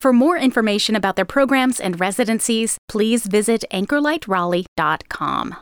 For 0.00 0.14
more 0.14 0.38
information 0.38 0.96
about 0.96 1.16
their 1.16 1.26
programs 1.26 1.78
and 1.78 2.00
residencies, 2.00 2.78
please 2.88 3.26
visit 3.26 3.64
anchorlightraleigh.com. 3.70 5.56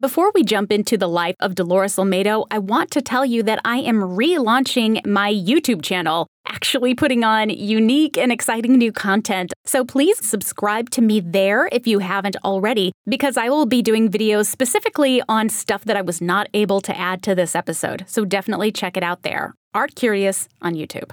Before 0.00 0.32
we 0.34 0.42
jump 0.42 0.72
into 0.72 0.98
the 0.98 1.08
life 1.08 1.36
of 1.38 1.54
Dolores 1.54 1.96
Olmedo, 1.96 2.46
I 2.50 2.58
want 2.58 2.90
to 2.90 3.00
tell 3.00 3.24
you 3.24 3.44
that 3.44 3.60
I 3.64 3.78
am 3.78 4.00
relaunching 4.00 5.06
my 5.06 5.32
YouTube 5.32 5.82
channel, 5.82 6.26
actually 6.48 6.96
putting 6.96 7.22
on 7.22 7.48
unique 7.48 8.18
and 8.18 8.32
exciting 8.32 8.76
new 8.76 8.90
content. 8.90 9.54
So 9.64 9.84
please 9.84 10.18
subscribe 10.26 10.90
to 10.90 11.00
me 11.00 11.20
there 11.20 11.68
if 11.70 11.86
you 11.86 12.00
haven't 12.00 12.36
already, 12.44 12.90
because 13.06 13.36
I 13.36 13.48
will 13.48 13.66
be 13.66 13.82
doing 13.82 14.10
videos 14.10 14.46
specifically 14.46 15.22
on 15.28 15.48
stuff 15.48 15.84
that 15.84 15.96
I 15.96 16.02
was 16.02 16.20
not 16.20 16.48
able 16.54 16.80
to 16.80 16.98
add 16.98 17.22
to 17.22 17.36
this 17.36 17.54
episode. 17.54 18.04
So 18.08 18.24
definitely 18.24 18.72
check 18.72 18.96
it 18.96 19.04
out 19.04 19.22
there. 19.22 19.54
Art 19.72 19.94
Curious 19.94 20.48
on 20.60 20.74
YouTube. 20.74 21.12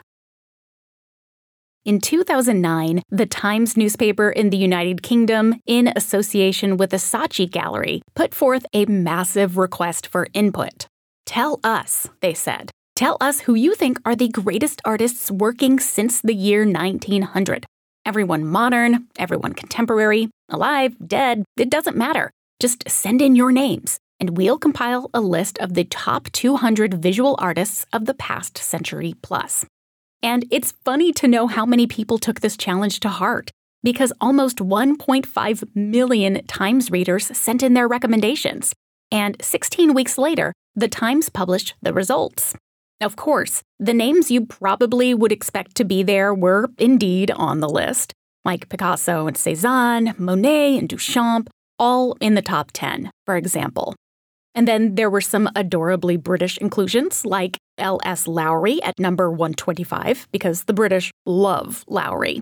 In 1.86 2.00
2009, 2.00 3.02
the 3.10 3.26
Times 3.26 3.76
newspaper 3.76 4.30
in 4.30 4.52
the 4.52 4.58
United 4.58 5.04
Kingdom, 5.04 5.56
in 5.66 5.92
association 5.98 6.78
with 6.78 6.92
the 6.92 6.98
Saatchi 6.98 7.50
Gallery, 7.52 8.02
put 8.16 8.34
forth 8.34 8.66
a 8.72 8.86
massive 8.86 9.58
request 9.58 10.08
for 10.08 10.28
input. 10.34 10.88
Tell 11.26 11.60
us, 11.62 12.08
they 12.22 12.34
said. 12.34 12.72
Tell 12.96 13.18
us 13.20 13.42
who 13.42 13.54
you 13.54 13.76
think 13.76 14.00
are 14.06 14.16
the 14.16 14.30
greatest 14.30 14.82
artists 14.86 15.30
working 15.30 15.78
since 15.78 16.22
the 16.22 16.34
year 16.34 16.66
1900. 16.66 17.66
Everyone 18.06 18.46
modern, 18.46 19.08
everyone 19.18 19.52
contemporary, 19.52 20.30
alive, 20.50 20.96
dead, 21.06 21.44
it 21.58 21.70
doesn't 21.70 21.98
matter. 21.98 22.32
Just 22.62 22.90
send 22.90 23.22
in 23.22 23.36
your 23.36 23.52
names, 23.52 23.98
and 24.22 24.38
we'll 24.38 24.58
compile 24.58 25.10
a 25.14 25.20
list 25.20 25.58
of 25.58 25.74
the 25.74 25.84
top 25.84 26.32
200 26.32 26.94
visual 26.94 27.36
artists 27.40 27.86
of 27.92 28.06
the 28.06 28.14
past 28.14 28.58
century 28.58 29.16
plus. 29.22 29.66
And 30.24 30.46
it's 30.50 30.74
funny 30.86 31.12
to 31.14 31.28
know 31.28 31.48
how 31.48 31.66
many 31.66 31.86
people 31.86 32.18
took 32.18 32.40
this 32.40 32.56
challenge 32.56 33.02
to 33.02 33.10
heart 33.10 33.52
because 33.84 34.14
almost 34.22 34.58
1.5 34.60 35.76
million 35.76 36.46
Times 36.48 36.90
readers 36.90 37.38
sent 37.38 37.62
in 37.62 37.74
their 37.74 37.90
recommendations. 37.90 38.74
And 39.12 39.36
16 39.42 39.94
weeks 39.94 40.18
later, 40.18 40.54
the 40.76 40.88
Times 40.88 41.28
published 41.28 41.76
the 41.82 41.94
results. 41.94 42.56
Of 43.02 43.18
course, 43.18 43.62
the 43.80 43.94
names 43.94 44.32
you 44.32 44.46
probably 44.46 45.14
would 45.14 45.34
expect 45.34 45.76
to 45.76 45.84
be 45.84 46.04
there 46.04 46.34
were 46.34 46.70
indeed 46.78 47.30
on 47.32 47.60
the 47.60 47.68
list, 47.68 48.14
like 48.46 48.70
Picasso 48.70 49.28
and 49.28 49.38
Cezanne, 49.38 50.16
Monet 50.18 50.78
and 50.78 50.88
Duchamp, 50.88 51.48
all 51.78 52.16
in 52.22 52.36
the 52.36 52.42
top 52.42 52.72
10, 52.72 53.12
for 53.26 53.36
example. 53.36 53.94
And 54.56 54.66
then 54.68 54.96
there 54.96 55.10
were 55.10 55.22
some 55.22 55.50
adorably 55.54 56.16
British 56.16 56.58
inclusions 56.60 57.26
like 57.26 57.58
L.S. 57.78 58.28
Lowry 58.28 58.82
at 58.84 59.00
number 59.00 59.30
125, 59.30 60.28
because 60.32 60.64
the 60.64 60.74
British 60.74 61.12
love 61.26 61.84
Lowry. 61.88 62.42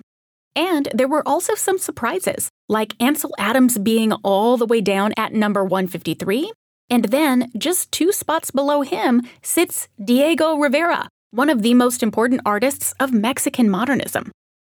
And 0.55 0.89
there 0.93 1.07
were 1.07 1.27
also 1.27 1.55
some 1.55 1.77
surprises, 1.77 2.49
like 2.67 3.01
Ansel 3.01 3.33
Adams 3.37 3.77
being 3.77 4.11
all 4.23 4.57
the 4.57 4.65
way 4.65 4.81
down 4.81 5.13
at 5.17 5.33
number 5.33 5.63
153. 5.63 6.51
And 6.89 7.05
then, 7.05 7.49
just 7.57 7.91
two 7.91 8.11
spots 8.11 8.51
below 8.51 8.81
him, 8.81 9.21
sits 9.41 9.87
Diego 10.03 10.57
Rivera, 10.57 11.07
one 11.31 11.49
of 11.49 11.61
the 11.61 11.73
most 11.73 12.03
important 12.03 12.41
artists 12.45 12.93
of 12.99 13.13
Mexican 13.13 13.69
modernism. 13.69 14.31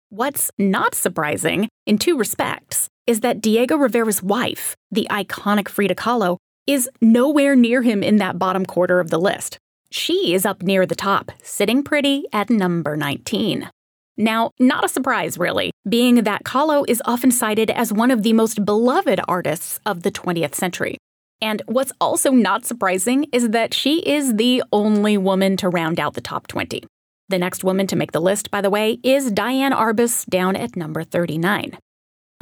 What's 0.10 0.52
not 0.60 0.94
surprising, 0.94 1.70
in 1.88 1.98
two 1.98 2.16
respects, 2.16 2.88
is 3.08 3.22
that 3.22 3.42
Diego 3.42 3.78
Rivera's 3.78 4.22
wife, 4.22 4.76
the 4.92 5.08
iconic 5.10 5.68
Frida 5.68 5.96
Kahlo, 5.96 6.38
is 6.68 6.88
nowhere 7.02 7.56
near 7.56 7.82
him 7.82 8.04
in 8.04 8.18
that 8.18 8.38
bottom 8.38 8.64
quarter 8.64 9.00
of 9.00 9.10
the 9.10 9.20
list. 9.20 9.58
She 9.94 10.34
is 10.34 10.44
up 10.44 10.64
near 10.64 10.88
the 10.88 10.96
top, 10.96 11.32
sitting 11.44 11.84
pretty 11.84 12.26
at 12.34 12.50
number 12.50 12.98
19. 12.98 13.70
Now, 14.18 14.50
not 14.60 14.84
a 14.84 14.90
surprise, 14.90 15.38
really, 15.38 15.72
being 15.88 16.24
that 16.24 16.44
Kahlo 16.44 16.84
is 16.88 17.00
often 17.06 17.30
cited 17.30 17.70
as 17.70 17.94
one 17.94 18.10
of 18.10 18.24
the 18.24 18.34
most 18.34 18.66
beloved 18.66 19.20
artists 19.28 19.80
of 19.86 20.02
the 20.02 20.10
20th 20.10 20.56
century. 20.56 20.98
And 21.42 21.62
what's 21.68 21.92
also 22.02 22.32
not 22.32 22.66
surprising 22.66 23.28
is 23.32 23.50
that 23.50 23.76
she 23.76 24.00
is 24.00 24.34
the 24.38 24.64
only 24.74 25.16
woman 25.16 25.58
to 25.58 25.70
round 25.70 26.00
out 26.00 26.16
the 26.16 26.22
top 26.22 26.48
20. 26.48 26.84
The 27.30 27.38
next 27.38 27.64
woman 27.64 27.86
to 27.86 27.96
make 27.96 28.14
the 28.14 28.20
list, 28.20 28.50
by 28.50 28.62
the 28.62 28.72
way, 28.72 28.98
is 29.04 29.32
Diane 29.32 29.74
Arbus 29.74 30.26
down 30.26 30.56
at 30.56 30.76
number 30.76 31.04
39. 31.04 31.78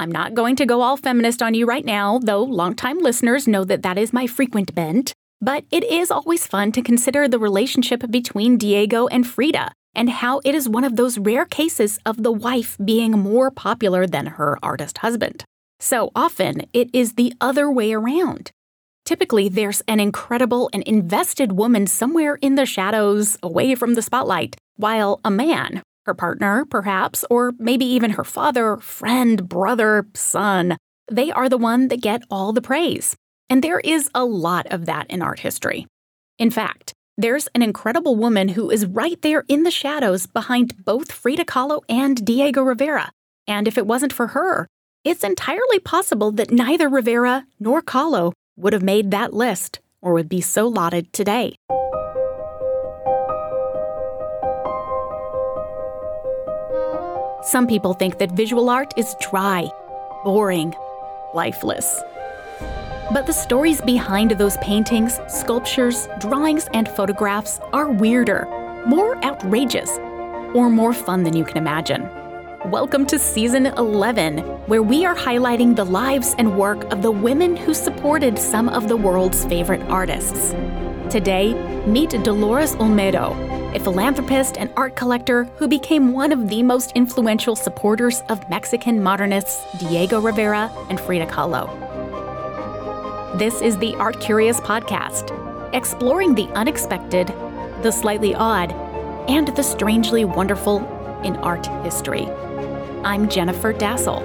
I'm 0.00 0.10
not 0.10 0.32
going 0.32 0.56
to 0.56 0.64
go 0.64 0.80
all 0.80 0.96
feminist 0.96 1.42
on 1.42 1.52
you 1.52 1.66
right 1.66 1.84
now, 1.84 2.18
though 2.18 2.44
longtime 2.44 3.00
listeners 3.00 3.46
know 3.46 3.62
that 3.64 3.82
that 3.82 3.98
is 3.98 4.10
my 4.10 4.26
frequent 4.26 4.74
bent. 4.74 5.12
But 5.42 5.64
it 5.72 5.82
is 5.82 6.12
always 6.12 6.46
fun 6.46 6.70
to 6.70 6.82
consider 6.82 7.26
the 7.26 7.38
relationship 7.38 8.08
between 8.08 8.58
Diego 8.58 9.08
and 9.08 9.26
Frida 9.26 9.72
and 9.92 10.08
how 10.08 10.40
it 10.44 10.54
is 10.54 10.68
one 10.68 10.84
of 10.84 10.94
those 10.94 11.18
rare 11.18 11.44
cases 11.44 11.98
of 12.06 12.22
the 12.22 12.30
wife 12.30 12.78
being 12.82 13.10
more 13.10 13.50
popular 13.50 14.06
than 14.06 14.26
her 14.26 14.56
artist 14.62 14.98
husband. 14.98 15.44
So 15.80 16.12
often, 16.14 16.62
it 16.72 16.88
is 16.92 17.14
the 17.14 17.34
other 17.40 17.68
way 17.68 17.92
around. 17.92 18.52
Typically, 19.04 19.48
there's 19.48 19.82
an 19.88 19.98
incredible 19.98 20.70
and 20.72 20.84
invested 20.84 21.52
woman 21.52 21.88
somewhere 21.88 22.36
in 22.36 22.54
the 22.54 22.64
shadows, 22.64 23.36
away 23.42 23.74
from 23.74 23.94
the 23.94 24.02
spotlight, 24.02 24.54
while 24.76 25.20
a 25.24 25.30
man, 25.30 25.82
her 26.06 26.14
partner, 26.14 26.64
perhaps, 26.64 27.24
or 27.28 27.52
maybe 27.58 27.84
even 27.84 28.12
her 28.12 28.24
father, 28.24 28.76
friend, 28.76 29.48
brother, 29.48 30.06
son. 30.14 30.76
They 31.10 31.32
are 31.32 31.48
the 31.48 31.58
one 31.58 31.88
that 31.88 32.00
get 32.00 32.22
all 32.30 32.52
the 32.52 32.62
praise. 32.62 33.16
And 33.52 33.62
there 33.62 33.80
is 33.80 34.08
a 34.14 34.24
lot 34.24 34.66
of 34.70 34.86
that 34.86 35.10
in 35.10 35.20
art 35.20 35.40
history. 35.40 35.86
In 36.38 36.50
fact, 36.50 36.94
there's 37.18 37.48
an 37.54 37.60
incredible 37.60 38.16
woman 38.16 38.48
who 38.48 38.70
is 38.70 38.86
right 38.86 39.20
there 39.20 39.44
in 39.46 39.64
the 39.64 39.70
shadows 39.70 40.26
behind 40.26 40.82
both 40.86 41.12
Frida 41.12 41.44
Kahlo 41.44 41.82
and 41.86 42.24
Diego 42.24 42.62
Rivera. 42.62 43.10
And 43.46 43.68
if 43.68 43.76
it 43.76 43.86
wasn't 43.86 44.14
for 44.14 44.28
her, 44.28 44.66
it's 45.04 45.22
entirely 45.22 45.78
possible 45.78 46.32
that 46.32 46.50
neither 46.50 46.88
Rivera 46.88 47.44
nor 47.60 47.82
Kahlo 47.82 48.32
would 48.56 48.72
have 48.72 48.82
made 48.82 49.10
that 49.10 49.34
list 49.34 49.80
or 50.00 50.14
would 50.14 50.30
be 50.30 50.40
so 50.40 50.66
lauded 50.66 51.12
today. 51.12 51.54
Some 57.42 57.66
people 57.66 57.92
think 57.92 58.16
that 58.16 58.32
visual 58.32 58.70
art 58.70 58.94
is 58.96 59.14
dry, 59.20 59.70
boring, 60.24 60.74
lifeless. 61.34 62.02
But 63.10 63.26
the 63.26 63.32
stories 63.32 63.80
behind 63.80 64.30
those 64.32 64.56
paintings, 64.58 65.18
sculptures, 65.28 66.08
drawings, 66.20 66.68
and 66.72 66.88
photographs 66.88 67.58
are 67.72 67.90
weirder, 67.90 68.46
more 68.86 69.22
outrageous, 69.24 69.98
or 70.54 70.70
more 70.70 70.94
fun 70.94 71.24
than 71.24 71.36
you 71.36 71.44
can 71.44 71.58
imagine. 71.58 72.08
Welcome 72.70 73.04
to 73.06 73.18
season 73.18 73.66
11, 73.66 74.38
where 74.66 74.82
we 74.82 75.04
are 75.04 75.16
highlighting 75.16 75.74
the 75.74 75.84
lives 75.84 76.34
and 76.38 76.56
work 76.56 76.84
of 76.92 77.02
the 77.02 77.10
women 77.10 77.56
who 77.56 77.74
supported 77.74 78.38
some 78.38 78.68
of 78.68 78.88
the 78.88 78.96
world's 78.96 79.44
favorite 79.44 79.82
artists. 79.90 80.52
Today, 81.10 81.54
meet 81.86 82.10
Dolores 82.22 82.76
Olmedo, 82.76 83.34
a 83.74 83.80
philanthropist 83.80 84.56
and 84.56 84.72
art 84.76 84.96
collector 84.96 85.44
who 85.56 85.66
became 85.66 86.12
one 86.12 86.30
of 86.30 86.48
the 86.48 86.62
most 86.62 86.92
influential 86.92 87.56
supporters 87.56 88.22
of 88.28 88.48
Mexican 88.48 89.02
modernists 89.02 89.60
Diego 89.78 90.20
Rivera 90.20 90.70
and 90.88 90.98
Frida 91.00 91.26
Kahlo. 91.26 91.91
This 93.36 93.62
is 93.62 93.78
the 93.78 93.94
Art 93.94 94.20
Curious 94.20 94.60
podcast, 94.60 95.32
exploring 95.72 96.34
the 96.34 96.48
unexpected, 96.48 97.28
the 97.80 97.90
slightly 97.90 98.34
odd, 98.34 98.72
and 99.26 99.48
the 99.48 99.62
strangely 99.62 100.26
wonderful 100.26 100.80
in 101.24 101.36
art 101.36 101.66
history. 101.82 102.26
I'm 103.04 103.30
Jennifer 103.30 103.72
Dasal. 103.72 104.20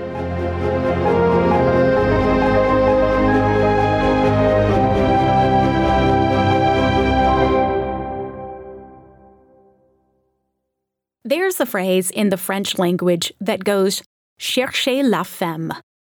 There's 11.23 11.61
a 11.61 11.65
phrase 11.65 12.11
in 12.11 12.27
the 12.27 12.37
French 12.37 12.77
language 12.77 13.31
that 13.39 13.63
goes, 13.63 14.03
cherchez 14.37 15.01
la 15.01 15.23
femme. 15.23 15.71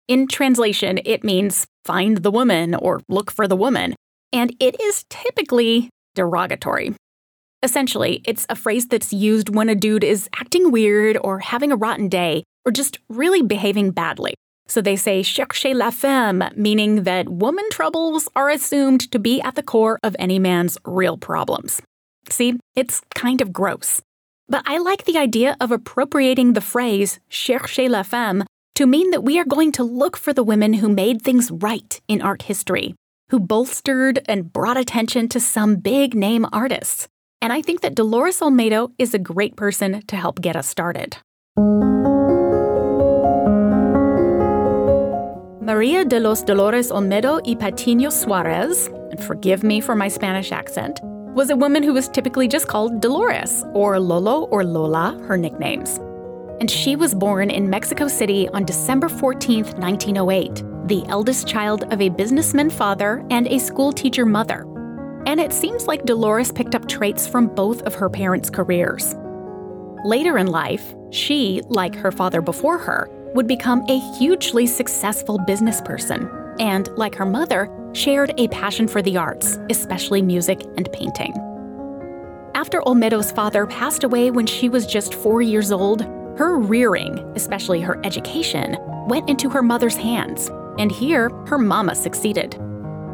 In 0.07 0.27
translation, 0.27 0.99
it 1.03 1.25
means 1.25 1.67
find 1.83 2.17
the 2.17 2.31
woman 2.31 2.75
or 2.75 3.01
look 3.09 3.29
for 3.29 3.45
the 3.45 3.57
woman, 3.57 3.93
and 4.31 4.55
it 4.57 4.79
is 4.79 5.03
typically 5.09 5.89
derogatory. 6.15 6.95
Essentially, 7.61 8.21
it's 8.25 8.45
a 8.49 8.55
phrase 8.55 8.87
that's 8.87 9.11
used 9.11 9.53
when 9.53 9.67
a 9.67 9.75
dude 9.75 10.05
is 10.05 10.29
acting 10.39 10.71
weird 10.71 11.17
or 11.21 11.39
having 11.39 11.73
a 11.73 11.75
rotten 11.75 12.07
day, 12.07 12.43
or 12.65 12.71
just 12.71 12.99
really 13.09 13.41
behaving 13.41 13.91
badly. 13.91 14.33
So 14.69 14.81
they 14.81 14.95
say 14.95 15.23
cherchez 15.23 15.75
la 15.75 15.91
femme, 15.91 16.43
meaning 16.55 17.03
that 17.03 17.27
woman 17.27 17.65
troubles 17.69 18.29
are 18.33 18.49
assumed 18.49 19.11
to 19.11 19.19
be 19.19 19.41
at 19.41 19.55
the 19.55 19.63
core 19.63 19.99
of 20.03 20.15
any 20.19 20.39
man's 20.39 20.77
real 20.85 21.17
problems. 21.17 21.81
See, 22.29 22.57
it's 22.75 23.01
kind 23.13 23.41
of 23.41 23.51
gross. 23.51 24.01
But 24.47 24.63
I 24.65 24.77
like 24.77 25.03
the 25.03 25.17
idea 25.17 25.57
of 25.59 25.71
appropriating 25.71 26.53
the 26.53 26.61
phrase 26.61 27.19
cherchez 27.29 27.89
la 27.89 28.03
femme 28.03 28.45
to 28.77 28.85
mean 28.85 29.09
that 29.09 29.23
we 29.23 29.39
are 29.39 29.43
going 29.43 29.71
to 29.71 29.83
look 29.83 30.15
for 30.15 30.33
the 30.33 30.43
women 30.43 30.71
who 30.71 30.87
made 30.87 31.19
things 31.23 31.49
right 31.49 31.99
in 32.07 32.21
art 32.21 32.43
history, 32.43 32.93
who 33.29 33.39
bolstered 33.39 34.19
and 34.27 34.53
brought 34.53 34.77
attention 34.77 35.27
to 35.27 35.39
some 35.39 35.77
big 35.77 36.13
name 36.13 36.45
artists. 36.53 37.07
And 37.41 37.51
I 37.51 37.63
think 37.63 37.81
that 37.81 37.95
Dolores 37.95 38.39
Olmedo 38.39 38.91
is 38.99 39.15
a 39.15 39.19
great 39.19 39.55
person 39.55 40.03
to 40.05 40.15
help 40.15 40.41
get 40.41 40.55
us 40.55 40.69
started. 40.69 41.17
Maria 45.65 46.05
de 46.05 46.19
los 46.19 46.43
Dolores 46.43 46.91
Olmedo 46.91 47.41
y 47.47 47.55
Patiño 47.55 48.11
Suarez, 48.11 48.89
and 49.09 49.23
forgive 49.23 49.63
me 49.63 49.81
for 49.81 49.95
my 49.95 50.07
Spanish 50.07 50.51
accent, 50.51 50.99
was 51.33 51.49
a 51.49 51.55
woman 51.55 51.81
who 51.81 51.95
was 51.95 52.07
typically 52.09 52.47
just 52.47 52.67
called 52.67 53.01
Dolores, 53.01 53.63
or 53.73 53.99
Lolo 53.99 54.43
or 54.51 54.63
Lola, 54.63 55.19
her 55.27 55.35
nicknames. 55.35 55.99
And 56.59 56.71
she 56.71 56.95
was 56.95 57.13
born 57.13 57.51
in 57.51 57.69
Mexico 57.69 58.07
City 58.07 58.49
on 58.49 58.65
December 58.65 59.09
14, 59.09 59.63
1908, 59.63 60.63
the 60.87 61.05
eldest 61.07 61.47
child 61.47 61.83
of 61.93 62.01
a 62.01 62.09
businessman 62.09 62.69
father 62.69 63.23
and 63.29 63.47
a 63.47 63.59
schoolteacher 63.59 64.25
mother. 64.25 64.65
And 65.27 65.39
it 65.39 65.53
seems 65.53 65.85
like 65.85 66.05
Dolores 66.05 66.51
picked 66.51 66.73
up 66.73 66.87
traits 66.87 67.27
from 67.27 67.47
both 67.47 67.83
of 67.83 67.93
her 67.93 68.09
parents' 68.09 68.49
careers. 68.49 69.15
Later 70.03 70.37
in 70.37 70.47
life, 70.47 70.95
she, 71.11 71.61
like 71.67 71.93
her 71.95 72.11
father 72.11 72.41
before 72.41 72.77
her, 72.79 73.07
would 73.35 73.47
become 73.47 73.83
a 73.87 73.99
hugely 74.17 74.65
successful 74.65 75.37
business 75.37 75.81
person, 75.81 76.29
and, 76.59 76.87
like 76.97 77.13
her 77.15 77.25
mother, 77.25 77.69
shared 77.93 78.33
a 78.39 78.47
passion 78.47 78.87
for 78.87 79.01
the 79.01 79.17
arts, 79.17 79.59
especially 79.69 80.21
music 80.21 80.63
and 80.77 80.91
painting. 80.91 81.33
After 82.57 82.81
Olmedo's 82.87 83.31
father 83.31 83.67
passed 83.67 84.03
away 84.03 84.31
when 84.31 84.47
she 84.47 84.67
was 84.67 84.87
just 84.87 85.13
four 85.13 85.43
years 85.43 85.71
old, 85.71 86.01
her 86.39 86.57
rearing, 86.57 87.19
especially 87.35 87.81
her 87.81 88.03
education, 88.03 88.75
went 89.07 89.29
into 89.29 89.47
her 89.47 89.61
mother's 89.61 89.95
hands, 89.95 90.49
and 90.79 90.91
here 90.91 91.29
her 91.45 91.59
mama 91.59 91.93
succeeded. 91.93 92.57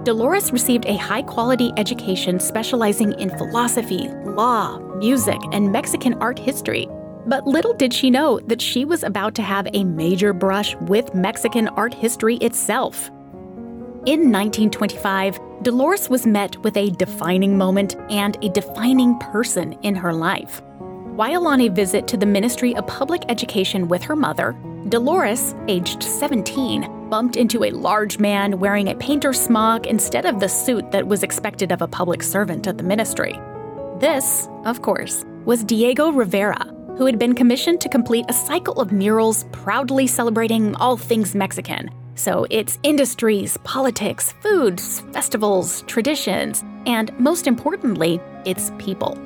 Dolores 0.06 0.54
received 0.54 0.86
a 0.86 0.96
high 0.96 1.24
quality 1.24 1.74
education 1.76 2.40
specializing 2.40 3.20
in 3.20 3.38
philosophy, 3.38 4.08
law, 4.24 4.78
music, 5.00 5.42
and 5.52 5.74
Mexican 5.74 6.14
art 6.22 6.40
history, 6.40 6.88
but 7.26 7.46
little 7.46 7.74
did 7.74 7.94
she 7.94 8.10
know 8.10 8.40
that 8.48 8.62
she 8.62 8.86
was 8.86 9.04
about 9.04 9.36
to 9.36 9.42
have 9.42 9.68
a 9.74 9.84
major 9.84 10.32
brush 10.32 10.74
with 10.84 11.14
Mexican 11.14 11.68
art 11.68 11.94
history 11.94 12.38
itself. 12.38 13.10
In 14.06 14.32
1925, 14.32 15.38
Dolores 15.64 16.10
was 16.10 16.28
met 16.28 16.58
with 16.58 16.76
a 16.76 16.90
defining 16.90 17.58
moment 17.58 17.96
and 18.10 18.38
a 18.44 18.50
defining 18.50 19.18
person 19.20 19.72
in 19.82 19.96
her 19.96 20.12
life. 20.12 20.62
While 21.16 21.48
on 21.48 21.62
a 21.62 21.70
visit 21.70 22.06
to 22.10 22.18
the 22.18 22.26
Ministry 22.26 22.76
of 22.76 22.86
Public 22.86 23.24
Education 23.30 23.88
with 23.88 24.04
her 24.04 24.16
mother, 24.18 24.58
Dolores, 24.90 25.56
aged 25.70 26.04
17, 26.04 27.10
bumped 27.10 27.38
into 27.38 27.64
a 27.64 27.72
large 27.72 28.20
man 28.20 28.60
wearing 28.60 28.90
a 28.90 28.96
painter's 28.96 29.40
smock 29.40 29.88
instead 29.88 30.26
of 30.26 30.42
the 30.42 30.50
suit 30.50 30.92
that 30.92 31.08
was 31.08 31.24
expected 31.24 31.72
of 31.72 31.82
a 31.82 31.88
public 31.88 32.24
servant 32.24 32.68
at 32.68 32.78
the 32.78 32.84
ministry. 32.84 33.40
This, 34.00 34.50
of 34.66 34.82
course, 34.82 35.24
was 35.46 35.64
Diego 35.64 36.12
Rivera, 36.12 36.66
who 36.98 37.06
had 37.06 37.18
been 37.18 37.36
commissioned 37.36 37.80
to 37.80 37.88
complete 37.88 38.26
a 38.28 38.34
cycle 38.34 38.82
of 38.82 38.92
murals 38.92 39.46
proudly 39.54 40.08
celebrating 40.08 40.76
all 40.76 40.98
things 40.98 41.34
Mexican. 41.34 41.90
So 42.16 42.46
it's 42.50 42.80
industries, 42.84 43.58
politics, 43.64 44.34
foods, 44.42 45.02
festivals, 45.12 45.82
traditions, 45.84 46.64
and 46.86 47.18
most 47.20 47.48
importantly, 47.48 48.20
its 48.46 48.72
people. 48.78 49.18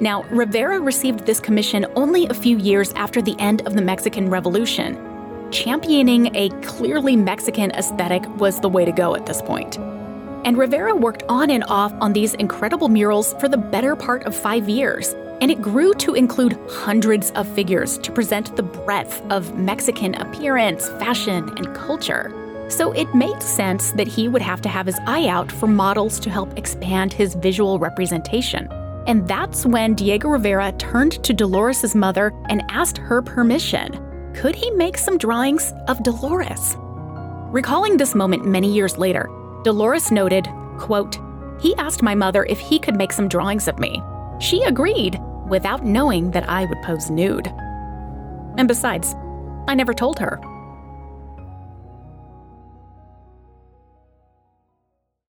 Now, 0.00 0.24
Rivera 0.24 0.80
received 0.80 1.24
this 1.24 1.38
commission 1.38 1.86
only 1.94 2.26
a 2.26 2.34
few 2.34 2.58
years 2.58 2.92
after 2.94 3.22
the 3.22 3.36
end 3.38 3.64
of 3.66 3.74
the 3.74 3.82
Mexican 3.82 4.28
Revolution. 4.28 4.98
Championing 5.52 6.34
a 6.34 6.48
clearly 6.62 7.14
Mexican 7.14 7.70
aesthetic 7.72 8.28
was 8.38 8.58
the 8.58 8.68
way 8.68 8.84
to 8.84 8.90
go 8.90 9.14
at 9.14 9.24
this 9.24 9.40
point. 9.40 9.78
And 10.44 10.58
Rivera 10.58 10.96
worked 10.96 11.22
on 11.28 11.48
and 11.48 11.62
off 11.68 11.92
on 12.00 12.12
these 12.12 12.34
incredible 12.34 12.88
murals 12.88 13.34
for 13.34 13.48
the 13.48 13.56
better 13.56 13.94
part 13.94 14.24
of 14.24 14.34
five 14.34 14.68
years, 14.68 15.14
and 15.40 15.50
it 15.50 15.60
grew 15.60 15.92
to 15.94 16.14
include 16.14 16.58
hundreds 16.68 17.30
of 17.32 17.48
figures 17.48 17.98
to 17.98 18.12
present 18.12 18.56
the 18.56 18.62
breadth 18.62 19.22
of 19.30 19.56
Mexican 19.56 20.14
appearance, 20.14 20.88
fashion, 20.90 21.48
and 21.56 21.74
culture. 21.74 22.32
So 22.68 22.92
it 22.92 23.14
made 23.14 23.42
sense 23.42 23.92
that 23.92 24.08
he 24.08 24.28
would 24.28 24.42
have 24.42 24.60
to 24.62 24.68
have 24.68 24.86
his 24.86 24.98
eye 25.06 25.28
out 25.28 25.52
for 25.52 25.66
models 25.66 26.18
to 26.20 26.30
help 26.30 26.56
expand 26.56 27.12
his 27.12 27.34
visual 27.34 27.78
representation. 27.78 28.68
And 29.06 29.28
that's 29.28 29.66
when 29.66 29.94
Diego 29.94 30.28
Rivera 30.28 30.72
turned 30.72 31.22
to 31.24 31.34
Dolores' 31.34 31.94
mother 31.94 32.32
and 32.48 32.62
asked 32.70 32.96
her 32.98 33.20
permission. 33.20 34.00
Could 34.34 34.54
he 34.54 34.70
make 34.72 34.96
some 34.96 35.18
drawings 35.18 35.72
of 35.88 36.02
Dolores? 36.02 36.76
Recalling 37.50 37.98
this 37.98 38.14
moment 38.14 38.46
many 38.46 38.72
years 38.72 38.96
later, 38.96 39.28
Dolores 39.62 40.10
noted, 40.10 40.48
quote, 40.78 41.18
He 41.60 41.76
asked 41.76 42.02
my 42.02 42.14
mother 42.14 42.44
if 42.46 42.58
he 42.58 42.78
could 42.78 42.96
make 42.96 43.12
some 43.12 43.28
drawings 43.28 43.68
of 43.68 43.78
me. 43.78 44.02
She 44.40 44.62
agreed, 44.64 45.20
without 45.54 45.84
knowing 45.84 46.32
that 46.32 46.48
I 46.48 46.64
would 46.64 46.82
pose 46.82 47.10
nude. 47.10 47.46
And 48.58 48.66
besides, 48.66 49.14
I 49.68 49.76
never 49.76 49.94
told 49.94 50.18
her. 50.18 50.40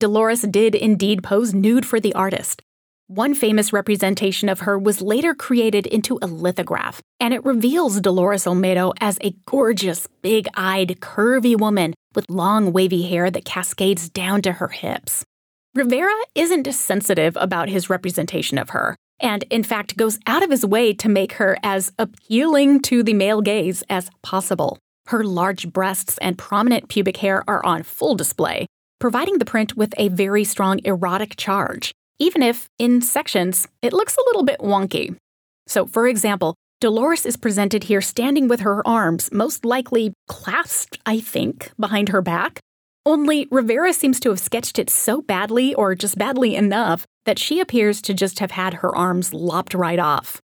Dolores 0.00 0.42
did 0.42 0.74
indeed 0.74 1.22
pose 1.22 1.54
nude 1.54 1.86
for 1.86 2.00
the 2.00 2.12
artist. 2.14 2.60
One 3.06 3.36
famous 3.36 3.72
representation 3.72 4.48
of 4.48 4.60
her 4.66 4.76
was 4.76 5.00
later 5.00 5.32
created 5.32 5.86
into 5.86 6.18
a 6.20 6.26
lithograph, 6.26 7.00
and 7.20 7.32
it 7.32 7.44
reveals 7.44 8.00
Dolores 8.00 8.46
Olmedo 8.46 8.94
as 9.00 9.18
a 9.22 9.36
gorgeous, 9.46 10.08
big 10.22 10.48
eyed, 10.56 10.98
curvy 10.98 11.56
woman 11.56 11.94
with 12.16 12.28
long, 12.28 12.72
wavy 12.72 13.02
hair 13.02 13.30
that 13.30 13.44
cascades 13.44 14.08
down 14.08 14.42
to 14.42 14.54
her 14.54 14.68
hips. 14.68 15.24
Rivera 15.76 16.16
isn't 16.34 16.74
sensitive 16.74 17.36
about 17.38 17.68
his 17.68 17.88
representation 17.88 18.58
of 18.58 18.70
her, 18.70 18.96
and 19.20 19.44
in 19.50 19.62
fact 19.62 19.96
goes 19.96 20.18
out 20.26 20.42
of 20.42 20.50
his 20.50 20.64
way 20.64 20.92
to 20.94 21.08
make 21.08 21.32
her 21.34 21.56
as 21.62 21.92
appealing 21.98 22.80
to 22.82 23.02
the 23.02 23.14
male 23.14 23.40
gaze 23.40 23.82
as 23.88 24.10
possible. 24.22 24.78
Her 25.06 25.24
large 25.24 25.72
breasts 25.72 26.18
and 26.18 26.36
prominent 26.36 26.88
pubic 26.88 27.18
hair 27.18 27.44
are 27.48 27.64
on 27.64 27.82
full 27.82 28.14
display, 28.14 28.66
providing 28.98 29.38
the 29.38 29.44
print 29.44 29.76
with 29.76 29.94
a 29.96 30.08
very 30.08 30.44
strong 30.44 30.80
erotic 30.84 31.36
charge, 31.36 31.92
even 32.18 32.42
if, 32.42 32.68
in 32.78 33.00
sections, 33.02 33.68
it 33.82 33.92
looks 33.92 34.16
a 34.16 34.24
little 34.26 34.44
bit 34.44 34.60
wonky. 34.60 35.16
So, 35.66 35.86
for 35.86 36.08
example, 36.08 36.54
Dolores 36.80 37.24
is 37.24 37.36
presented 37.36 37.84
here 37.84 38.00
standing 38.02 38.48
with 38.48 38.60
her 38.60 38.86
arms, 38.86 39.30
most 39.32 39.64
likely 39.64 40.12
clasped, 40.28 40.98
I 41.06 41.20
think, 41.20 41.72
behind 41.78 42.10
her 42.10 42.20
back, 42.20 42.60
only 43.06 43.46
Rivera 43.52 43.92
seems 43.92 44.18
to 44.20 44.30
have 44.30 44.40
sketched 44.40 44.78
it 44.78 44.90
so 44.90 45.22
badly, 45.22 45.72
or 45.74 45.94
just 45.94 46.18
badly 46.18 46.56
enough, 46.56 47.06
that 47.26 47.38
she 47.38 47.60
appears 47.60 48.00
to 48.02 48.14
just 48.14 48.38
have 48.38 48.52
had 48.52 48.74
her 48.74 48.96
arms 48.96 49.34
lopped 49.34 49.74
right 49.74 49.98
off. 49.98 50.40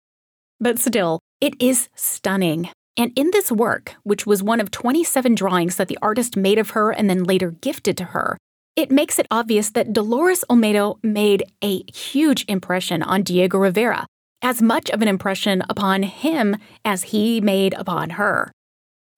But 0.60 0.78
still, 0.78 1.20
it 1.40 1.54
is 1.60 1.88
stunning. 1.94 2.68
And 2.96 3.10
in 3.16 3.30
this 3.30 3.50
work, 3.50 3.94
which 4.02 4.26
was 4.26 4.42
one 4.42 4.60
of 4.60 4.70
27 4.70 5.34
drawings 5.34 5.76
that 5.76 5.88
the 5.88 5.98
artist 6.02 6.36
made 6.36 6.58
of 6.58 6.70
her 6.70 6.90
and 6.90 7.08
then 7.08 7.24
later 7.24 7.52
gifted 7.52 7.96
to 7.96 8.04
her, 8.04 8.36
it 8.76 8.90
makes 8.90 9.18
it 9.18 9.26
obvious 9.30 9.70
that 9.70 9.92
Dolores 9.92 10.44
Olmedo 10.50 10.98
made 11.02 11.44
a 11.64 11.82
huge 11.90 12.44
impression 12.48 13.02
on 13.02 13.22
Diego 13.22 13.56
Rivera, 13.58 14.06
as 14.42 14.60
much 14.60 14.90
of 14.90 15.00
an 15.00 15.08
impression 15.08 15.62
upon 15.70 16.02
him 16.02 16.56
as 16.84 17.04
he 17.04 17.40
made 17.40 17.74
upon 17.74 18.10
her 18.10 18.52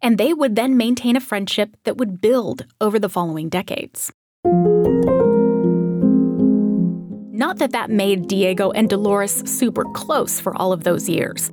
and 0.04 0.18
they 0.18 0.34
would 0.34 0.54
then 0.54 0.76
maintain 0.76 1.16
a 1.16 1.20
friendship 1.20 1.78
that 1.84 1.96
would 1.96 2.20
build 2.20 2.66
over 2.78 2.98
the 2.98 3.08
following 3.08 3.48
decades. 3.48 4.12
Not 7.54 7.60
that 7.60 7.70
that 7.70 7.88
made 7.88 8.26
Diego 8.26 8.72
and 8.72 8.90
Dolores 8.90 9.48
super 9.48 9.84
close 9.94 10.40
for 10.40 10.56
all 10.56 10.72
of 10.72 10.82
those 10.82 11.08
years. 11.08 11.50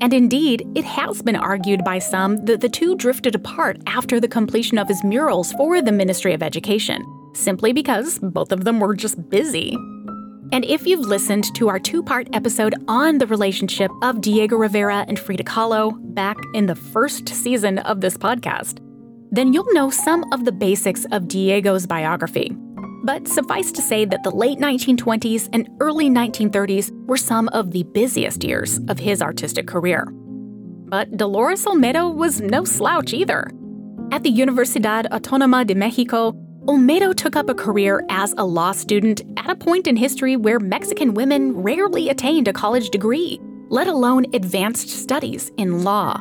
And 0.00 0.14
indeed, 0.14 0.64
it 0.76 0.84
has 0.84 1.20
been 1.20 1.34
argued 1.34 1.82
by 1.82 1.98
some 1.98 2.44
that 2.44 2.60
the 2.60 2.68
two 2.68 2.94
drifted 2.94 3.34
apart 3.34 3.80
after 3.88 4.20
the 4.20 4.28
completion 4.28 4.78
of 4.78 4.86
his 4.86 5.02
murals 5.02 5.52
for 5.54 5.82
the 5.82 5.90
Ministry 5.90 6.32
of 6.32 6.44
Education, 6.44 7.04
simply 7.34 7.72
because 7.72 8.20
both 8.20 8.52
of 8.52 8.62
them 8.62 8.78
were 8.78 8.94
just 8.94 9.28
busy. 9.30 9.76
And 10.52 10.64
if 10.64 10.86
you've 10.86 11.00
listened 11.00 11.52
to 11.56 11.68
our 11.68 11.80
two 11.80 12.04
part 12.04 12.28
episode 12.32 12.76
on 12.86 13.18
the 13.18 13.26
relationship 13.26 13.90
of 14.00 14.20
Diego 14.20 14.54
Rivera 14.54 15.04
and 15.08 15.18
Frida 15.18 15.42
Kahlo 15.42 15.98
back 16.14 16.36
in 16.54 16.66
the 16.66 16.76
first 16.76 17.28
season 17.28 17.78
of 17.78 18.00
this 18.00 18.16
podcast, 18.16 18.78
then 19.32 19.52
you'll 19.52 19.72
know 19.72 19.90
some 19.90 20.24
of 20.32 20.44
the 20.44 20.52
basics 20.52 21.04
of 21.06 21.26
Diego's 21.26 21.84
biography. 21.84 22.56
But 23.04 23.26
suffice 23.28 23.72
to 23.72 23.82
say 23.82 24.04
that 24.04 24.22
the 24.22 24.30
late 24.30 24.58
1920s 24.58 25.48
and 25.52 25.68
early 25.80 26.08
1930s 26.08 26.90
were 27.06 27.16
some 27.16 27.48
of 27.48 27.72
the 27.72 27.82
busiest 27.82 28.44
years 28.44 28.78
of 28.88 28.98
his 28.98 29.20
artistic 29.20 29.66
career. 29.66 30.06
but 30.92 31.16
Dolores 31.16 31.64
Olmedo 31.64 32.14
was 32.14 32.42
no 32.42 32.64
slouch 32.66 33.14
either. 33.14 33.50
At 34.12 34.24
the 34.24 34.30
Universidad 34.30 35.08
Autónoma 35.08 35.66
de 35.66 35.74
Mexico, 35.74 36.32
Olmedo 36.66 37.14
took 37.16 37.34
up 37.34 37.48
a 37.48 37.54
career 37.54 38.04
as 38.10 38.34
a 38.36 38.44
law 38.44 38.72
student 38.72 39.22
at 39.38 39.48
a 39.48 39.56
point 39.56 39.86
in 39.86 39.96
history 39.96 40.36
where 40.36 40.60
Mexican 40.60 41.14
women 41.14 41.56
rarely 41.56 42.10
attained 42.10 42.46
a 42.46 42.52
college 42.52 42.90
degree, 42.90 43.40
let 43.70 43.86
alone 43.86 44.26
advanced 44.34 44.90
studies 44.90 45.50
in 45.56 45.82
law. 45.82 46.20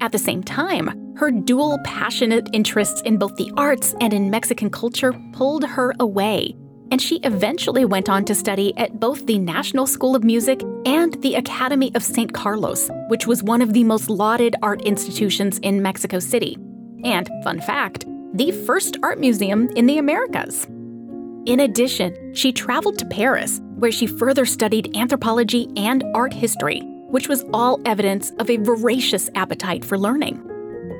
At 0.00 0.12
the 0.12 0.18
same 0.18 0.42
time, 0.42 1.14
her 1.16 1.30
dual 1.30 1.78
passionate 1.84 2.48
interests 2.54 3.02
in 3.02 3.18
both 3.18 3.36
the 3.36 3.52
arts 3.56 3.94
and 4.00 4.14
in 4.14 4.30
Mexican 4.30 4.70
culture 4.70 5.12
pulled 5.34 5.62
her 5.62 5.92
away, 6.00 6.56
and 6.90 7.02
she 7.02 7.16
eventually 7.18 7.84
went 7.84 8.08
on 8.08 8.24
to 8.24 8.34
study 8.34 8.74
at 8.78 8.98
both 8.98 9.26
the 9.26 9.38
National 9.38 9.86
School 9.86 10.16
of 10.16 10.24
Music 10.24 10.62
and 10.86 11.20
the 11.20 11.34
Academy 11.34 11.94
of 11.94 12.02
St. 12.02 12.32
Carlos, 12.32 12.90
which 13.08 13.26
was 13.26 13.42
one 13.42 13.60
of 13.60 13.74
the 13.74 13.84
most 13.84 14.08
lauded 14.08 14.56
art 14.62 14.80
institutions 14.82 15.58
in 15.58 15.82
Mexico 15.82 16.18
City. 16.18 16.56
And, 17.04 17.28
fun 17.44 17.60
fact, 17.60 18.06
the 18.32 18.52
first 18.52 18.96
art 19.02 19.20
museum 19.20 19.68
in 19.76 19.84
the 19.84 19.98
Americas. 19.98 20.64
In 21.44 21.60
addition, 21.60 22.34
she 22.34 22.52
traveled 22.52 22.98
to 22.98 23.04
Paris, 23.04 23.60
where 23.76 23.92
she 23.92 24.06
further 24.06 24.46
studied 24.46 24.96
anthropology 24.96 25.68
and 25.76 26.04
art 26.14 26.32
history, 26.32 26.82
which 27.10 27.28
was 27.28 27.44
all 27.52 27.80
evidence 27.84 28.30
of 28.38 28.48
a 28.48 28.56
voracious 28.58 29.28
appetite 29.34 29.84
for 29.84 29.98
learning. 29.98 30.40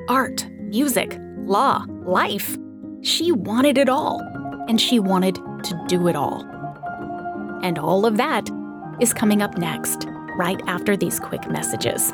Art, 0.07 0.47
music, 0.59 1.17
law, 1.37 1.85
life. 2.05 2.57
She 3.01 3.31
wanted 3.31 3.77
it 3.77 3.89
all, 3.89 4.21
and 4.67 4.79
she 4.79 4.99
wanted 4.99 5.35
to 5.35 5.85
do 5.87 6.07
it 6.07 6.15
all. 6.15 6.45
And 7.63 7.77
all 7.79 8.05
of 8.05 8.17
that 8.17 8.49
is 8.99 9.13
coming 9.13 9.41
up 9.41 9.57
next, 9.57 10.05
right 10.35 10.61
after 10.67 10.95
these 10.95 11.19
quick 11.19 11.49
messages. 11.49 12.11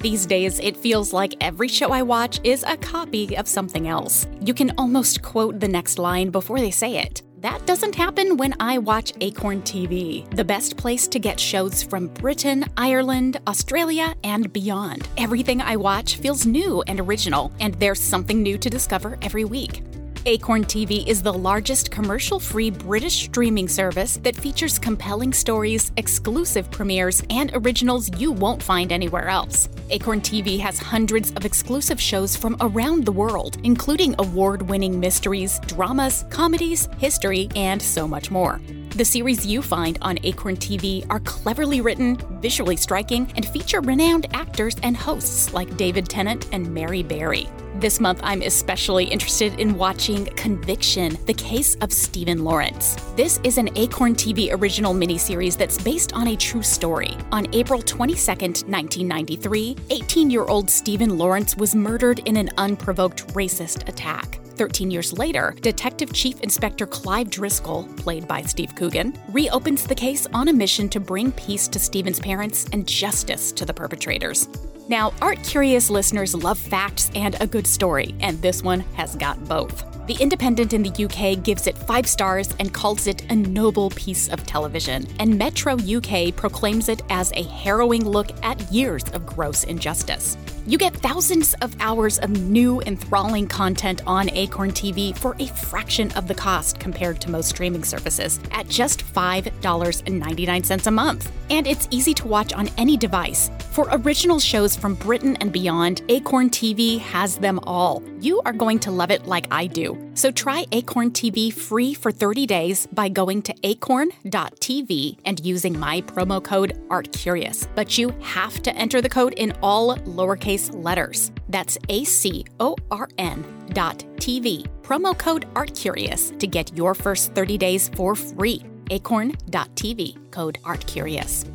These 0.00 0.24
days, 0.24 0.58
it 0.60 0.78
feels 0.78 1.12
like 1.12 1.34
every 1.42 1.68
show 1.68 1.90
I 1.90 2.00
watch 2.00 2.40
is 2.42 2.64
a 2.66 2.78
copy 2.78 3.36
of 3.36 3.46
something 3.46 3.86
else. 3.86 4.26
You 4.40 4.54
can 4.54 4.72
almost 4.78 5.20
quote 5.20 5.60
the 5.60 5.68
next 5.68 5.98
line 5.98 6.30
before 6.30 6.58
they 6.58 6.70
say 6.70 6.96
it. 6.96 7.20
That 7.40 7.66
doesn't 7.66 7.94
happen 7.94 8.38
when 8.38 8.54
I 8.60 8.78
watch 8.78 9.12
Acorn 9.20 9.60
TV, 9.60 10.28
the 10.34 10.44
best 10.44 10.78
place 10.78 11.06
to 11.08 11.18
get 11.18 11.38
shows 11.38 11.82
from 11.82 12.08
Britain, 12.08 12.64
Ireland, 12.78 13.40
Australia, 13.46 14.14
and 14.24 14.50
beyond. 14.54 15.06
Everything 15.18 15.60
I 15.60 15.76
watch 15.76 16.16
feels 16.16 16.46
new 16.46 16.82
and 16.86 16.98
original, 16.98 17.52
and 17.60 17.74
there's 17.74 18.00
something 18.00 18.42
new 18.42 18.56
to 18.56 18.70
discover 18.70 19.18
every 19.20 19.44
week. 19.44 19.82
Acorn 20.26 20.64
TV 20.64 21.06
is 21.06 21.22
the 21.22 21.32
largest 21.32 21.90
commercial 21.90 22.38
free 22.38 22.68
British 22.68 23.22
streaming 23.24 23.66
service 23.66 24.18
that 24.18 24.36
features 24.36 24.78
compelling 24.78 25.32
stories, 25.32 25.92
exclusive 25.96 26.70
premieres, 26.70 27.22
and 27.30 27.50
originals 27.54 28.10
you 28.20 28.30
won't 28.30 28.62
find 28.62 28.92
anywhere 28.92 29.28
else. 29.28 29.70
Acorn 29.88 30.20
TV 30.20 30.60
has 30.60 30.78
hundreds 30.78 31.30
of 31.32 31.46
exclusive 31.46 31.98
shows 31.98 32.36
from 32.36 32.58
around 32.60 33.06
the 33.06 33.12
world, 33.12 33.56
including 33.64 34.14
award 34.18 34.60
winning 34.68 35.00
mysteries, 35.00 35.58
dramas, 35.60 36.26
comedies, 36.28 36.86
history, 36.98 37.48
and 37.56 37.80
so 37.80 38.06
much 38.06 38.30
more. 38.30 38.60
The 38.96 39.04
series 39.06 39.46
you 39.46 39.62
find 39.62 39.96
on 40.02 40.18
Acorn 40.22 40.56
TV 40.56 41.06
are 41.08 41.20
cleverly 41.20 41.80
written, 41.80 42.16
visually 42.42 42.76
striking, 42.76 43.32
and 43.36 43.46
feature 43.46 43.80
renowned 43.80 44.26
actors 44.34 44.76
and 44.82 44.98
hosts 44.98 45.54
like 45.54 45.78
David 45.78 46.10
Tennant 46.10 46.46
and 46.52 46.74
Mary 46.74 47.02
Berry. 47.02 47.48
This 47.80 47.98
month, 47.98 48.20
I'm 48.22 48.42
especially 48.42 49.06
interested 49.06 49.58
in 49.58 49.74
watching 49.74 50.26
Conviction 50.36 51.16
The 51.24 51.32
Case 51.32 51.76
of 51.76 51.90
Stephen 51.94 52.44
Lawrence. 52.44 52.94
This 53.16 53.40
is 53.42 53.56
an 53.56 53.70
Acorn 53.74 54.14
TV 54.14 54.52
original 54.52 54.92
miniseries 54.92 55.56
that's 55.56 55.82
based 55.82 56.12
on 56.12 56.28
a 56.28 56.36
true 56.36 56.62
story. 56.62 57.16
On 57.32 57.46
April 57.54 57.80
22, 57.80 58.16
1993, 58.20 59.76
18 59.88 60.28
year 60.28 60.44
old 60.44 60.68
Stephen 60.68 61.16
Lawrence 61.16 61.56
was 61.56 61.74
murdered 61.74 62.18
in 62.28 62.36
an 62.36 62.50
unprovoked 62.58 63.26
racist 63.28 63.88
attack. 63.88 64.40
13 64.60 64.90
years 64.90 65.14
later, 65.14 65.54
Detective 65.62 66.12
Chief 66.12 66.38
Inspector 66.42 66.86
Clive 66.88 67.30
Driscoll, 67.30 67.88
played 67.96 68.28
by 68.28 68.42
Steve 68.42 68.74
Coogan, 68.74 69.18
reopens 69.30 69.84
the 69.84 69.94
case 69.94 70.26
on 70.34 70.48
a 70.48 70.52
mission 70.52 70.86
to 70.90 71.00
bring 71.00 71.32
peace 71.32 71.66
to 71.68 71.78
Stephen's 71.78 72.20
parents 72.20 72.66
and 72.74 72.86
justice 72.86 73.52
to 73.52 73.64
the 73.64 73.72
perpetrators. 73.72 74.50
Now, 74.86 75.14
art 75.22 75.42
curious 75.42 75.88
listeners 75.88 76.34
love 76.34 76.58
facts 76.58 77.10
and 77.14 77.40
a 77.40 77.46
good 77.46 77.66
story, 77.66 78.14
and 78.20 78.42
this 78.42 78.62
one 78.62 78.80
has 78.96 79.16
got 79.16 79.42
both. 79.48 79.82
The 80.06 80.16
Independent 80.20 80.74
in 80.74 80.82
the 80.82 81.04
UK 81.06 81.42
gives 81.42 81.66
it 81.66 81.78
five 81.78 82.06
stars 82.06 82.54
and 82.58 82.74
calls 82.74 83.06
it 83.06 83.22
a 83.30 83.36
noble 83.36 83.88
piece 83.88 84.28
of 84.28 84.44
television, 84.44 85.06
and 85.20 85.38
Metro 85.38 85.78
UK 85.78 86.36
proclaims 86.36 86.90
it 86.90 87.00
as 87.08 87.32
a 87.32 87.44
harrowing 87.44 88.04
look 88.04 88.28
at 88.44 88.60
years 88.70 89.04
of 89.14 89.24
gross 89.24 89.64
injustice. 89.64 90.36
You 90.66 90.76
get 90.76 90.94
thousands 90.94 91.54
of 91.62 91.74
hours 91.80 92.18
of 92.18 92.30
new, 92.30 92.82
enthralling 92.82 93.48
content 93.48 94.02
on 94.06 94.28
Acorn 94.30 94.72
TV 94.72 95.16
for 95.16 95.34
a 95.38 95.46
fraction 95.46 96.12
of 96.12 96.28
the 96.28 96.34
cost 96.34 96.78
compared 96.78 97.18
to 97.22 97.30
most 97.30 97.48
streaming 97.48 97.82
services 97.82 98.38
at 98.52 98.68
just 98.68 99.02
$5.99 99.04 100.86
a 100.86 100.90
month. 100.90 101.32
And 101.48 101.66
it's 101.66 101.88
easy 101.90 102.12
to 102.14 102.28
watch 102.28 102.52
on 102.52 102.68
any 102.76 102.96
device. 102.98 103.50
For 103.70 103.88
original 103.92 104.38
shows 104.38 104.76
from 104.76 104.94
Britain 104.96 105.36
and 105.40 105.50
beyond, 105.50 106.02
Acorn 106.08 106.50
TV 106.50 106.98
has 107.00 107.36
them 107.36 107.58
all. 107.60 108.02
You 108.20 108.42
are 108.44 108.52
going 108.52 108.78
to 108.80 108.90
love 108.90 109.10
it 109.10 109.26
like 109.26 109.46
I 109.50 109.66
do. 109.66 110.09
So 110.20 110.30
try 110.30 110.66
Acorn 110.70 111.12
TV 111.12 111.50
free 111.50 111.94
for 111.94 112.12
30 112.12 112.44
days 112.44 112.86
by 112.88 113.08
going 113.08 113.40
to 113.40 113.54
acorn.tv 113.62 115.18
and 115.24 115.40
using 115.46 115.78
my 115.78 116.02
promo 116.02 116.44
code 116.44 116.78
ARTCurious. 116.90 117.66
But 117.74 117.96
you 117.96 118.10
have 118.20 118.62
to 118.64 118.76
enter 118.76 119.00
the 119.00 119.08
code 119.08 119.32
in 119.38 119.54
all 119.62 119.96
lowercase 119.96 120.74
letters. 120.74 121.32
That's 121.48 121.78
A 121.88 122.04
C 122.04 122.44
O 122.60 122.76
R 122.90 123.08
N 123.16 123.42
dot 123.72 124.04
TV. 124.16 124.66
Promo 124.82 125.16
code 125.16 125.46
ARTCurious 125.54 126.38
to 126.38 126.46
get 126.46 126.76
your 126.76 126.92
first 126.92 127.32
30 127.32 127.56
days 127.56 127.88
for 127.88 128.14
free. 128.14 128.62
acorn.tv, 128.90 130.30
code 130.30 130.58
ARTCurious. 130.64 131.46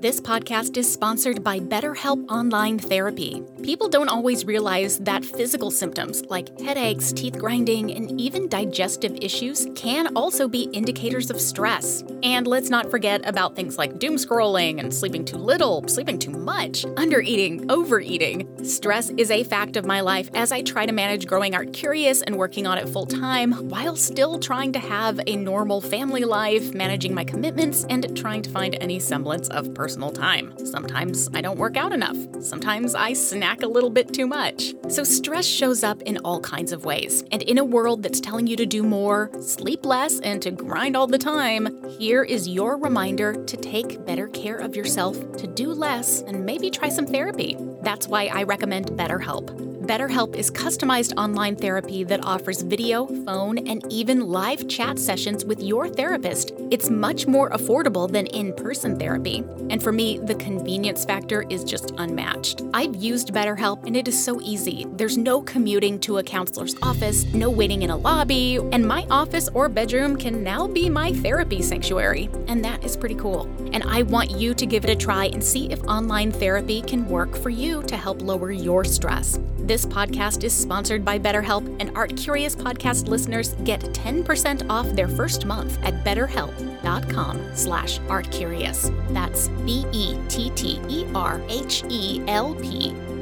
This 0.00 0.18
podcast 0.18 0.78
is 0.78 0.90
sponsored 0.90 1.44
by 1.44 1.60
BetterHelp 1.60 2.24
Online 2.30 2.78
Therapy. 2.78 3.42
People 3.62 3.86
don't 3.86 4.08
always 4.08 4.46
realize 4.46 4.96
that 5.00 5.22
physical 5.22 5.70
symptoms 5.70 6.24
like 6.30 6.58
headaches, 6.58 7.12
teeth 7.12 7.36
grinding, 7.36 7.92
and 7.92 8.18
even 8.18 8.48
digestive 8.48 9.18
issues 9.20 9.66
can 9.76 10.16
also 10.16 10.48
be 10.48 10.70
indicators 10.72 11.28
of 11.28 11.38
stress. 11.38 12.02
And 12.22 12.46
let's 12.46 12.70
not 12.70 12.90
forget 12.90 13.28
about 13.28 13.54
things 13.54 13.76
like 13.76 13.98
doom 13.98 14.16
scrolling 14.16 14.80
and 14.80 14.94
sleeping 14.94 15.22
too 15.22 15.36
little, 15.36 15.86
sleeping 15.86 16.18
too 16.18 16.30
much, 16.30 16.84
undereating, 16.96 17.70
overeating. 17.70 18.64
Stress 18.64 19.10
is 19.10 19.30
a 19.30 19.44
fact 19.44 19.76
of 19.76 19.84
my 19.84 20.00
life 20.00 20.30
as 20.32 20.50
I 20.50 20.62
try 20.62 20.86
to 20.86 20.92
manage 20.92 21.26
growing 21.26 21.54
art 21.54 21.74
curious 21.74 22.22
and 22.22 22.38
working 22.38 22.66
on 22.66 22.78
it 22.78 22.88
full 22.88 23.04
time 23.04 23.52
while 23.68 23.96
still 23.96 24.38
trying 24.38 24.72
to 24.72 24.78
have 24.78 25.20
a 25.26 25.36
normal 25.36 25.82
family 25.82 26.24
life, 26.24 26.72
managing 26.72 27.12
my 27.12 27.24
commitments, 27.24 27.84
and 27.90 28.16
trying 28.16 28.40
to 28.40 28.50
find 28.50 28.78
any 28.80 28.98
semblance 28.98 29.50
of 29.50 29.74
personal 29.74 29.89
personal 29.90 30.12
time. 30.12 30.54
Sometimes 30.64 31.28
I 31.34 31.40
don't 31.40 31.58
work 31.58 31.76
out 31.76 31.92
enough. 31.92 32.16
Sometimes 32.40 32.94
I 32.94 33.12
snack 33.12 33.62
a 33.62 33.66
little 33.66 33.90
bit 33.90 34.14
too 34.14 34.28
much. 34.28 34.72
So 34.88 35.02
stress 35.02 35.44
shows 35.44 35.82
up 35.82 36.00
in 36.02 36.18
all 36.18 36.38
kinds 36.38 36.70
of 36.70 36.84
ways. 36.84 37.24
And 37.32 37.42
in 37.42 37.58
a 37.58 37.64
world 37.64 38.04
that's 38.04 38.20
telling 38.20 38.46
you 38.46 38.54
to 38.54 38.66
do 38.66 38.84
more, 38.84 39.32
sleep 39.40 39.84
less, 39.84 40.20
and 40.20 40.40
to 40.42 40.52
grind 40.52 40.96
all 40.96 41.08
the 41.08 41.18
time, 41.18 41.82
here 41.88 42.22
is 42.22 42.46
your 42.46 42.76
reminder 42.76 43.44
to 43.44 43.56
take 43.56 44.06
better 44.06 44.28
care 44.28 44.58
of 44.58 44.76
yourself, 44.76 45.16
to 45.38 45.48
do 45.48 45.72
less, 45.72 46.22
and 46.22 46.46
maybe 46.46 46.70
try 46.70 46.88
some 46.88 47.06
therapy. 47.08 47.56
That's 47.82 48.06
why 48.06 48.26
I 48.26 48.44
recommend 48.44 48.92
BetterHelp. 48.92 49.69
BetterHelp 49.90 50.36
is 50.36 50.52
customized 50.52 51.16
online 51.16 51.56
therapy 51.56 52.04
that 52.04 52.24
offers 52.24 52.62
video, 52.62 53.06
phone, 53.24 53.58
and 53.66 53.84
even 53.90 54.28
live 54.28 54.68
chat 54.68 55.00
sessions 55.00 55.44
with 55.44 55.60
your 55.60 55.88
therapist. 55.88 56.52
It's 56.70 56.88
much 56.90 57.26
more 57.26 57.50
affordable 57.50 58.08
than 58.08 58.26
in 58.26 58.52
person 58.52 58.96
therapy. 58.96 59.42
And 59.68 59.82
for 59.82 59.90
me, 59.90 60.18
the 60.18 60.36
convenience 60.36 61.04
factor 61.04 61.44
is 61.50 61.64
just 61.64 61.92
unmatched. 61.98 62.62
I've 62.72 62.94
used 62.94 63.34
BetterHelp 63.34 63.84
and 63.84 63.96
it 63.96 64.06
is 64.06 64.24
so 64.24 64.40
easy. 64.42 64.86
There's 64.92 65.18
no 65.18 65.42
commuting 65.42 65.98
to 66.02 66.18
a 66.18 66.22
counselor's 66.22 66.76
office, 66.82 67.24
no 67.34 67.50
waiting 67.50 67.82
in 67.82 67.90
a 67.90 67.96
lobby, 67.96 68.58
and 68.70 68.86
my 68.86 69.08
office 69.10 69.48
or 69.54 69.68
bedroom 69.68 70.16
can 70.16 70.44
now 70.44 70.68
be 70.68 70.88
my 70.88 71.14
therapy 71.14 71.62
sanctuary. 71.62 72.30
And 72.46 72.64
that 72.64 72.84
is 72.84 72.96
pretty 72.96 73.16
cool. 73.16 73.50
And 73.72 73.82
I 73.82 74.02
want 74.02 74.30
you 74.30 74.54
to 74.54 74.66
give 74.66 74.84
it 74.84 74.90
a 74.90 74.94
try 74.94 75.24
and 75.24 75.42
see 75.42 75.66
if 75.72 75.82
online 75.82 76.30
therapy 76.30 76.80
can 76.80 77.08
work 77.08 77.36
for 77.36 77.50
you 77.50 77.82
to 77.88 77.96
help 77.96 78.22
lower 78.22 78.52
your 78.52 78.84
stress. 78.84 79.36
This 79.70 79.86
podcast 79.86 80.42
is 80.42 80.52
sponsored 80.52 81.04
by 81.04 81.16
BetterHelp, 81.16 81.76
and 81.78 81.96
Art 81.96 82.16
Curious 82.16 82.56
podcast 82.56 83.06
listeners 83.06 83.52
get 83.62 83.78
10% 83.80 84.68
off 84.68 84.88
their 84.96 85.06
first 85.06 85.46
month 85.46 85.78
at 85.84 86.02
betterhelp.com 86.02 87.40
slash 87.54 88.00
artcurious. 88.08 88.92
That's 89.14 89.46
B-E-T-T-E-R-H-E-L-P 89.64 90.06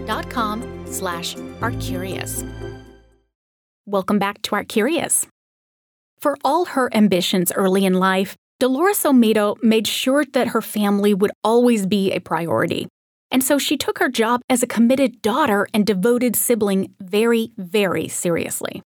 dot 0.07 0.31
com 0.31 0.87
slash 0.87 1.35
artcurious. 1.61 2.45
Welcome 3.85 4.19
back 4.19 4.41
to 4.41 4.55
Art 4.55 4.69
Curious. 4.69 5.27
For 6.19 6.39
all 6.43 6.65
her 6.65 6.89
ambitions 6.95 7.53
early 7.53 7.85
in 7.85 7.93
life, 7.93 8.37
Dolores 8.59 9.03
Olmedo 9.03 9.63
made 9.63 9.87
sure 9.87 10.25
that 10.33 10.49
her 10.49 10.63
family 10.63 11.13
would 11.13 11.33
always 11.45 11.87
be 11.87 12.11
a 12.13 12.21
priority. 12.21 12.89
And 13.31 13.45
so 13.45 13.59
she 13.59 13.77
took 13.77 13.99
her 13.99 14.09
job 14.09 14.41
as 14.49 14.63
a 14.63 14.67
committed 14.67 15.23
daughter 15.23 15.69
and 15.75 15.87
devoted 15.87 16.35
sibling 16.35 16.95
very, 17.01 17.53
very 17.57 18.09
seriously. 18.09 18.83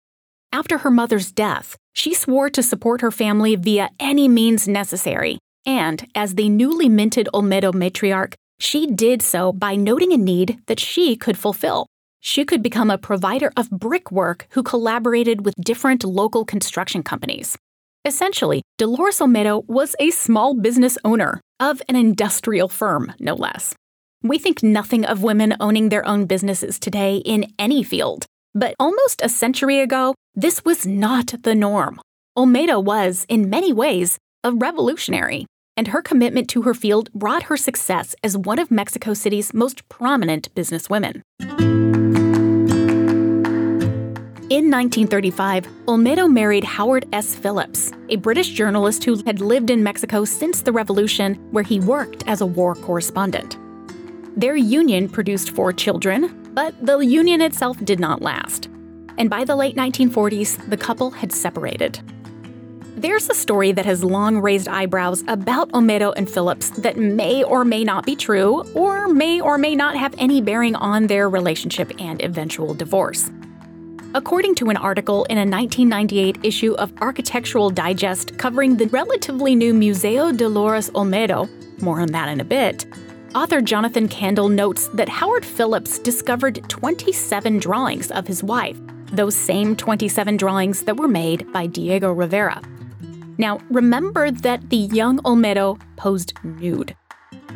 After 0.53 0.79
her 0.79 0.91
mother's 0.91 1.31
death, 1.31 1.77
she 1.93 2.15
swore 2.15 2.51
to 2.51 2.63
support 2.63 3.03
her 3.03 3.11
family 3.11 3.55
via 3.55 3.91
any 4.01 4.29
means 4.29 4.67
necessary. 4.67 5.39
And 5.67 6.07
as 6.15 6.35
the 6.35 6.49
newly 6.49 6.89
minted 6.89 7.29
Olmedo 7.35 7.73
matriarch, 7.73 8.35
she 8.59 8.87
did 8.87 9.23
so 9.23 9.53
by 9.53 9.77
noting 9.77 10.13
a 10.13 10.17
need 10.17 10.59
that 10.67 10.81
she 10.81 11.17
could 11.17 11.39
fulfill. 11.39 11.87
She 12.21 12.45
could 12.45 12.63
become 12.63 12.91
a 12.91 12.99
provider 12.99 13.53
of 13.57 13.71
brickwork 13.71 14.47
who 14.51 14.63
collaborated 14.63 15.45
with 15.45 15.55
different 15.57 16.05
local 16.05 16.45
construction 16.45 17.03
companies. 17.03 17.57
Essentially, 18.05 18.63
Dolores 18.79 19.19
Olmedo 19.19 19.67
was 19.67 19.95
a 19.99 20.11
small 20.11 20.55
business 20.55 20.99
owner 21.05 21.41
of 21.59 21.81
an 21.89 21.97
industrial 21.97 22.69
firm, 22.69 23.13
no 23.21 23.35
less. 23.35 23.75
We 24.23 24.37
think 24.37 24.62
nothing 24.62 25.07
of 25.07 25.23
women 25.23 25.57
owning 25.61 25.89
their 25.89 26.07
own 26.07 26.27
businesses 26.27 26.79
today 26.79 27.23
in 27.25 27.50
any 27.59 27.83
field, 27.83 28.27
but 28.55 28.75
almost 28.79 29.23
a 29.23 29.31
century 29.31 29.81
ago, 29.81 30.15
this 30.35 30.62
was 30.62 30.87
not 30.87 31.33
the 31.43 31.55
norm. 31.55 31.99
Olmedo 32.37 32.85
was, 32.85 33.25
in 33.31 33.49
many 33.49 33.73
ways, 33.73 34.19
a 34.45 34.53
revolutionary, 34.53 35.47
and 35.75 35.89
her 35.89 36.03
commitment 36.03 36.50
to 36.50 36.62
her 36.62 36.75
field 36.75 37.11
brought 37.15 37.45
her 37.45 37.57
success 37.57 38.15
as 38.23 38.37
one 38.37 38.59
of 38.59 38.71
Mexico 38.71 39.15
City's 39.15 39.55
most 39.55 39.89
prominent 39.89 40.55
businesswomen. 40.55 41.23
In 44.50 44.71
1935, 44.71 45.67
Olmedo 45.87 46.31
married 46.31 46.65
Howard 46.65 47.07
S. 47.15 47.35
Phillips, 47.35 47.91
a 48.11 48.17
British 48.17 48.50
journalist 48.50 49.03
who 49.05 49.17
had 49.25 49.41
lived 49.41 49.71
in 49.71 49.83
Mexico 49.83 50.27
since 50.27 50.61
the 50.61 50.73
Revolution, 50.73 51.37
where 51.53 51.65
he 51.65 51.81
worked 51.81 52.23
as 52.27 52.43
a 52.43 52.47
war 52.47 52.75
correspondent. 52.75 53.57
Their 54.37 54.57
union 54.57 55.09
produced 55.09 55.51
four 55.51 55.73
children, 55.73 56.51
but 56.55 56.75
the 56.85 56.99
union 56.99 57.41
itself 57.41 57.79
did 57.85 57.99
not 57.99 58.23
last. 58.23 58.69
And 59.19 59.29
by 59.29 59.45
the 59.45 59.57
late 59.57 59.77
1940s, 59.77 60.71
the 60.71 60.77
couple 60.77 61.11
had 61.11 61.33
separated. 61.33 62.01
There's 62.97 63.29
a 63.31 63.35
story 63.35 63.73
that 63.73 63.87
has 63.87 64.05
long 64.05 64.39
raised 64.41 64.69
eyebrows 64.69 65.25
about 65.27 65.71
Olmedo 65.73 66.13
and 66.17 66.31
Phillips 66.31 66.71
that 66.71 66.97
may 66.97 67.43
or 67.43 67.65
may 67.65 67.83
not 67.83 68.05
be 68.05 68.15
true, 68.15 68.63
or 68.75 69.09
may 69.09 69.41
or 69.41 69.59
may 69.59 69.75
not 69.75 69.97
have 69.97 70.15
any 70.19 70.41
bearing 70.41 70.77
on 70.77 71.07
their 71.07 71.29
relationship 71.29 71.93
and 71.99 72.23
eventual 72.23 72.75
divorce. 72.75 73.31
According 74.13 74.57
to 74.57 74.71
an 74.71 74.77
article 74.77 75.25
in 75.25 75.39
a 75.39 75.49
1998 75.49 76.39
issue 76.43 76.73
of 76.75 76.93
Architectural 77.01 77.71
Digest 77.71 78.37
covering 78.39 78.77
the 78.77 78.87
relatively 78.89 79.55
new 79.55 79.73
Museo 79.73 80.31
Dolores 80.33 80.91
Olmedo, 80.91 81.49
more 81.81 82.01
on 82.01 82.09
that 82.09 82.29
in 82.29 82.41
a 82.41 82.45
bit, 82.45 82.87
author 83.35 83.61
Jonathan 83.61 84.09
Kandell 84.09 84.51
notes 84.51 84.89
that 84.95 85.09
Howard 85.09 85.45
Phillips 85.45 85.99
discovered 85.99 86.69
27 86.69 87.59
drawings 87.59 88.11
of 88.11 88.27
his 88.27 88.43
wife, 88.43 88.79
those 89.13 89.35
same 89.35 89.77
27 89.77 90.37
drawings 90.37 90.83
that 90.83 90.97
were 90.97 91.09
made 91.09 91.51
by 91.53 91.67
Diego 91.67 92.13
Rivera. 92.13 92.61
Now, 93.39 93.61
remember 93.71 94.31
that 94.31 94.69
the 94.71 94.77
young 94.77 95.19
Olmedo 95.21 95.81
posed 95.97 96.33
nude. 96.45 96.97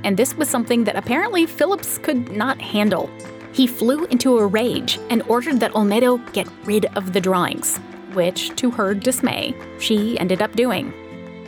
And 0.04 0.16
this 0.16 0.34
was 0.34 0.48
something 0.48 0.84
that 0.84 0.96
apparently 0.96 1.46
Phillips 1.46 1.98
could 1.98 2.30
not 2.32 2.60
handle. 2.60 3.10
He 3.52 3.66
flew 3.66 4.04
into 4.06 4.38
a 4.38 4.46
rage 4.46 4.98
and 5.10 5.22
ordered 5.28 5.60
that 5.60 5.72
Olmedo 5.72 6.18
get 6.32 6.48
rid 6.64 6.86
of 6.96 7.12
the 7.12 7.20
drawings, 7.20 7.78
which, 8.12 8.54
to 8.56 8.70
her 8.70 8.94
dismay, 8.94 9.54
she 9.78 10.18
ended 10.18 10.42
up 10.42 10.54
doing. 10.56 10.92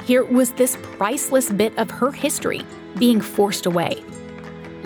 Here 0.05 0.25
was 0.25 0.53
this 0.53 0.77
priceless 0.83 1.51
bit 1.51 1.77
of 1.79 1.91
her 1.91 2.13
history 2.13 2.63
being 2.99 3.21
forced 3.21 3.67
away. 3.67 4.03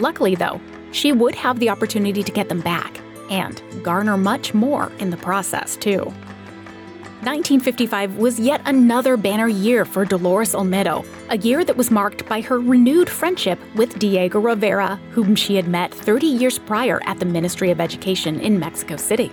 Luckily, 0.00 0.34
though, 0.34 0.60
she 0.92 1.12
would 1.12 1.34
have 1.34 1.58
the 1.58 1.70
opportunity 1.70 2.22
to 2.22 2.32
get 2.32 2.48
them 2.48 2.60
back 2.60 3.00
and 3.30 3.62
garner 3.82 4.16
much 4.16 4.54
more 4.54 4.90
in 4.98 5.10
the 5.10 5.16
process, 5.16 5.76
too. 5.76 6.12
1955 7.22 8.16
was 8.16 8.40
yet 8.40 8.62
another 8.64 9.18
banner 9.18 9.46
year 9.46 9.84
for 9.84 10.06
Dolores 10.06 10.54
Olmedo, 10.54 11.04
a 11.28 11.36
year 11.36 11.64
that 11.66 11.76
was 11.76 11.90
marked 11.90 12.26
by 12.26 12.40
her 12.40 12.58
renewed 12.58 13.10
friendship 13.10 13.58
with 13.74 13.98
Diego 13.98 14.40
Rivera, 14.40 14.98
whom 15.10 15.36
she 15.36 15.54
had 15.54 15.68
met 15.68 15.92
30 15.92 16.26
years 16.26 16.58
prior 16.58 16.98
at 17.04 17.18
the 17.18 17.26
Ministry 17.26 17.70
of 17.70 17.78
Education 17.78 18.40
in 18.40 18.58
Mexico 18.58 18.96
City. 18.96 19.30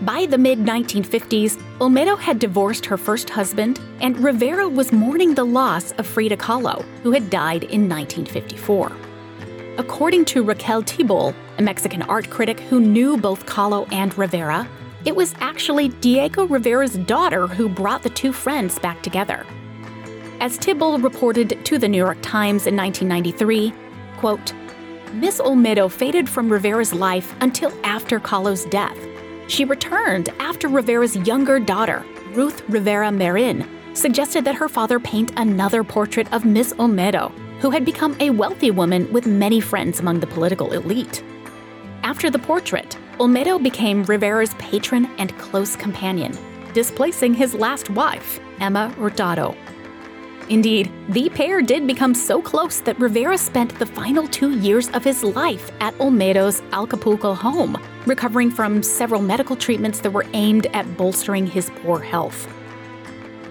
By 0.00 0.24
the 0.24 0.38
mid 0.38 0.60
1950s, 0.60 1.60
Olmedo 1.78 2.18
had 2.18 2.38
divorced 2.38 2.86
her 2.86 2.96
first 2.96 3.28
husband, 3.28 3.78
and 4.00 4.18
Rivera 4.18 4.66
was 4.66 4.90
mourning 4.90 5.34
the 5.34 5.44
loss 5.44 5.92
of 5.92 6.06
Frida 6.06 6.38
Kahlo, 6.38 6.86
who 7.02 7.10
had 7.10 7.28
died 7.28 7.64
in 7.64 7.86
1954. 7.86 9.09
According 9.80 10.26
to 10.26 10.42
Raquel 10.42 10.82
Tibol, 10.82 11.34
a 11.56 11.62
Mexican 11.62 12.02
art 12.02 12.28
critic 12.28 12.60
who 12.60 12.80
knew 12.80 13.16
both 13.16 13.46
Kahlo 13.46 13.90
and 13.90 14.16
Rivera, 14.18 14.68
it 15.06 15.16
was 15.16 15.34
actually 15.40 15.88
Diego 15.88 16.46
Rivera's 16.46 16.98
daughter 16.98 17.46
who 17.46 17.66
brought 17.66 18.02
the 18.02 18.10
two 18.10 18.30
friends 18.30 18.78
back 18.78 19.02
together. 19.02 19.46
As 20.38 20.58
Tibol 20.58 21.02
reported 21.02 21.64
to 21.64 21.78
the 21.78 21.88
New 21.88 21.96
York 21.96 22.18
Times 22.20 22.66
in 22.66 22.76
1993, 22.76 23.72
quote, 24.18 24.52
Miss 25.14 25.40
Olmedo 25.40 25.90
faded 25.90 26.28
from 26.28 26.52
Rivera's 26.52 26.92
life 26.92 27.34
until 27.40 27.72
after 27.82 28.20
Kahlo's 28.20 28.66
death. 28.66 28.98
She 29.48 29.64
returned 29.64 30.28
after 30.40 30.68
Rivera's 30.68 31.16
younger 31.16 31.58
daughter, 31.58 32.04
Ruth 32.34 32.62
Rivera 32.68 33.10
Marin, 33.10 33.66
suggested 33.94 34.44
that 34.44 34.56
her 34.56 34.68
father 34.68 35.00
paint 35.00 35.32
another 35.38 35.82
portrait 35.82 36.30
of 36.34 36.44
Miss 36.44 36.74
Olmedo, 36.74 37.32
who 37.60 37.70
had 37.70 37.84
become 37.84 38.16
a 38.20 38.30
wealthy 38.30 38.70
woman 38.70 39.10
with 39.12 39.26
many 39.26 39.60
friends 39.60 40.00
among 40.00 40.20
the 40.20 40.26
political 40.26 40.72
elite. 40.72 41.22
After 42.02 42.30
the 42.30 42.38
portrait, 42.38 42.96
Olmedo 43.18 43.62
became 43.62 44.02
Rivera's 44.04 44.54
patron 44.54 45.06
and 45.18 45.36
close 45.38 45.76
companion, 45.76 46.36
displacing 46.72 47.34
his 47.34 47.54
last 47.54 47.90
wife, 47.90 48.40
Emma 48.60 48.88
Hurtado. 48.98 49.54
Indeed, 50.48 50.90
the 51.10 51.28
pair 51.28 51.62
did 51.62 51.86
become 51.86 52.14
so 52.14 52.42
close 52.42 52.80
that 52.80 52.98
Rivera 52.98 53.38
spent 53.38 53.78
the 53.78 53.86
final 53.86 54.26
two 54.26 54.58
years 54.58 54.88
of 54.90 55.04
his 55.04 55.22
life 55.22 55.70
at 55.80 55.94
Olmedo's 56.00 56.60
Acapulco 56.72 57.34
home, 57.34 57.80
recovering 58.06 58.50
from 58.50 58.82
several 58.82 59.22
medical 59.22 59.54
treatments 59.54 60.00
that 60.00 60.10
were 60.10 60.26
aimed 60.32 60.66
at 60.74 60.96
bolstering 60.96 61.46
his 61.46 61.70
poor 61.82 62.00
health. 62.00 62.48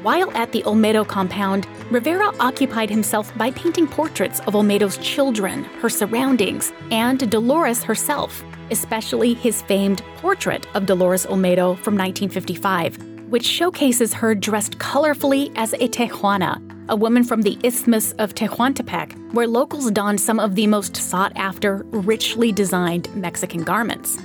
While 0.01 0.31
at 0.31 0.53
the 0.53 0.63
Olmedo 0.63 1.05
compound, 1.05 1.67
Rivera 1.91 2.31
occupied 2.39 2.89
himself 2.89 3.37
by 3.37 3.51
painting 3.51 3.85
portraits 3.85 4.39
of 4.41 4.53
Olmedo's 4.53 4.97
children, 4.99 5.65
her 5.81 5.89
surroundings, 5.89 6.71
and 6.89 7.29
Dolores 7.29 7.83
herself, 7.83 8.41
especially 8.71 9.33
his 9.33 9.61
famed 9.63 10.01
portrait 10.15 10.65
of 10.73 10.85
Dolores 10.85 11.25
Olmedo 11.25 11.77
from 11.79 11.97
1955, 11.97 12.97
which 13.29 13.43
showcases 13.43 14.13
her 14.13 14.33
dressed 14.33 14.79
colorfully 14.79 15.51
as 15.57 15.73
a 15.73 15.89
Tehuana, 15.89 16.61
a 16.87 16.95
woman 16.95 17.25
from 17.25 17.41
the 17.41 17.57
Isthmus 17.63 18.13
of 18.13 18.33
Tehuantepec, 18.33 19.33
where 19.33 19.47
locals 19.47 19.91
don 19.91 20.17
some 20.17 20.39
of 20.39 20.55
the 20.55 20.67
most 20.67 20.95
sought 20.95 21.33
after, 21.35 21.83
richly 21.91 22.53
designed 22.53 23.13
Mexican 23.17 23.65
garments. 23.65 24.17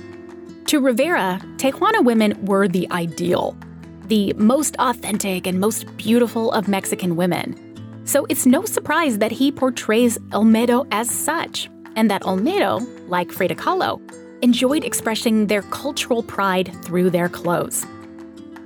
To 0.67 0.79
Rivera, 0.79 1.41
Tehuana 1.57 2.01
women 2.03 2.45
were 2.45 2.69
the 2.69 2.89
ideal, 2.91 3.57
the 4.07 4.33
most 4.33 4.75
authentic 4.79 5.47
and 5.47 5.59
most 5.59 5.95
beautiful 5.97 6.51
of 6.51 6.67
Mexican 6.67 7.15
women. 7.15 7.55
So 8.05 8.25
it's 8.29 8.45
no 8.45 8.65
surprise 8.65 9.17
that 9.17 9.31
he 9.31 9.51
portrays 9.51 10.17
Olmedo 10.31 10.87
as 10.91 11.09
such, 11.09 11.69
and 11.95 12.09
that 12.11 12.21
Olmedo, 12.23 12.85
like 13.09 13.31
Frida 13.31 13.55
Kahlo, 13.55 13.99
enjoyed 14.41 14.83
expressing 14.83 15.47
their 15.47 15.63
cultural 15.63 16.21
pride 16.21 16.75
through 16.83 17.09
their 17.09 17.29
clothes. 17.29 17.85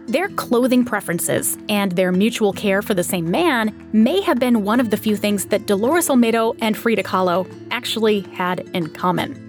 Their 0.08 0.30
clothing 0.30 0.84
preferences 0.84 1.58
and 1.70 1.92
their 1.92 2.12
mutual 2.12 2.52
care 2.52 2.82
for 2.82 2.94
the 2.96 3.04
same 3.04 3.30
man 3.30 3.90
may 3.94 4.22
have 4.22 4.40
been 4.40 4.64
one 4.64 4.80
of 4.80 4.90
the 4.90 4.98
few 4.98 5.16
things 5.16 5.46
that 5.46 5.68
Dolores 5.68 6.10
Olmedo 6.10 6.58
and 6.62 6.76
Frida 6.76 7.04
Kahlo 7.04 7.48
actually 7.72 8.22
had 8.34 8.62
in 8.74 8.90
common. 8.90 9.49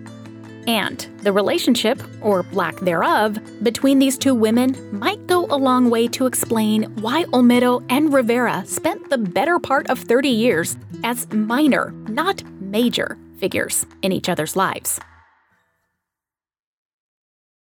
And 0.67 1.01
the 1.23 1.33
relationship, 1.33 2.03
or 2.21 2.45
lack 2.53 2.79
thereof, 2.81 3.39
between 3.63 3.99
these 3.99 4.19
two 4.19 4.35
women 4.35 4.77
might 4.99 5.27
go 5.27 5.47
a 5.47 5.57
long 5.57 5.91
way 5.91 6.07
to 6.09 6.27
explain 6.27 6.85
why 6.97 7.25
Olmedo 7.25 7.85
and 7.89 8.13
Rivera 8.13 8.65
spent 8.67 9.11
the 9.11 9.19
better 9.19 9.59
part 9.59 9.89
of 9.89 9.99
30 9.99 10.29
years 10.29 10.77
as 11.03 11.31
minor, 11.33 11.93
not 12.09 12.43
major, 12.61 13.19
figures 13.39 13.87
in 14.03 14.13
each 14.13 14.29
other's 14.29 14.57
lives. 14.57 15.01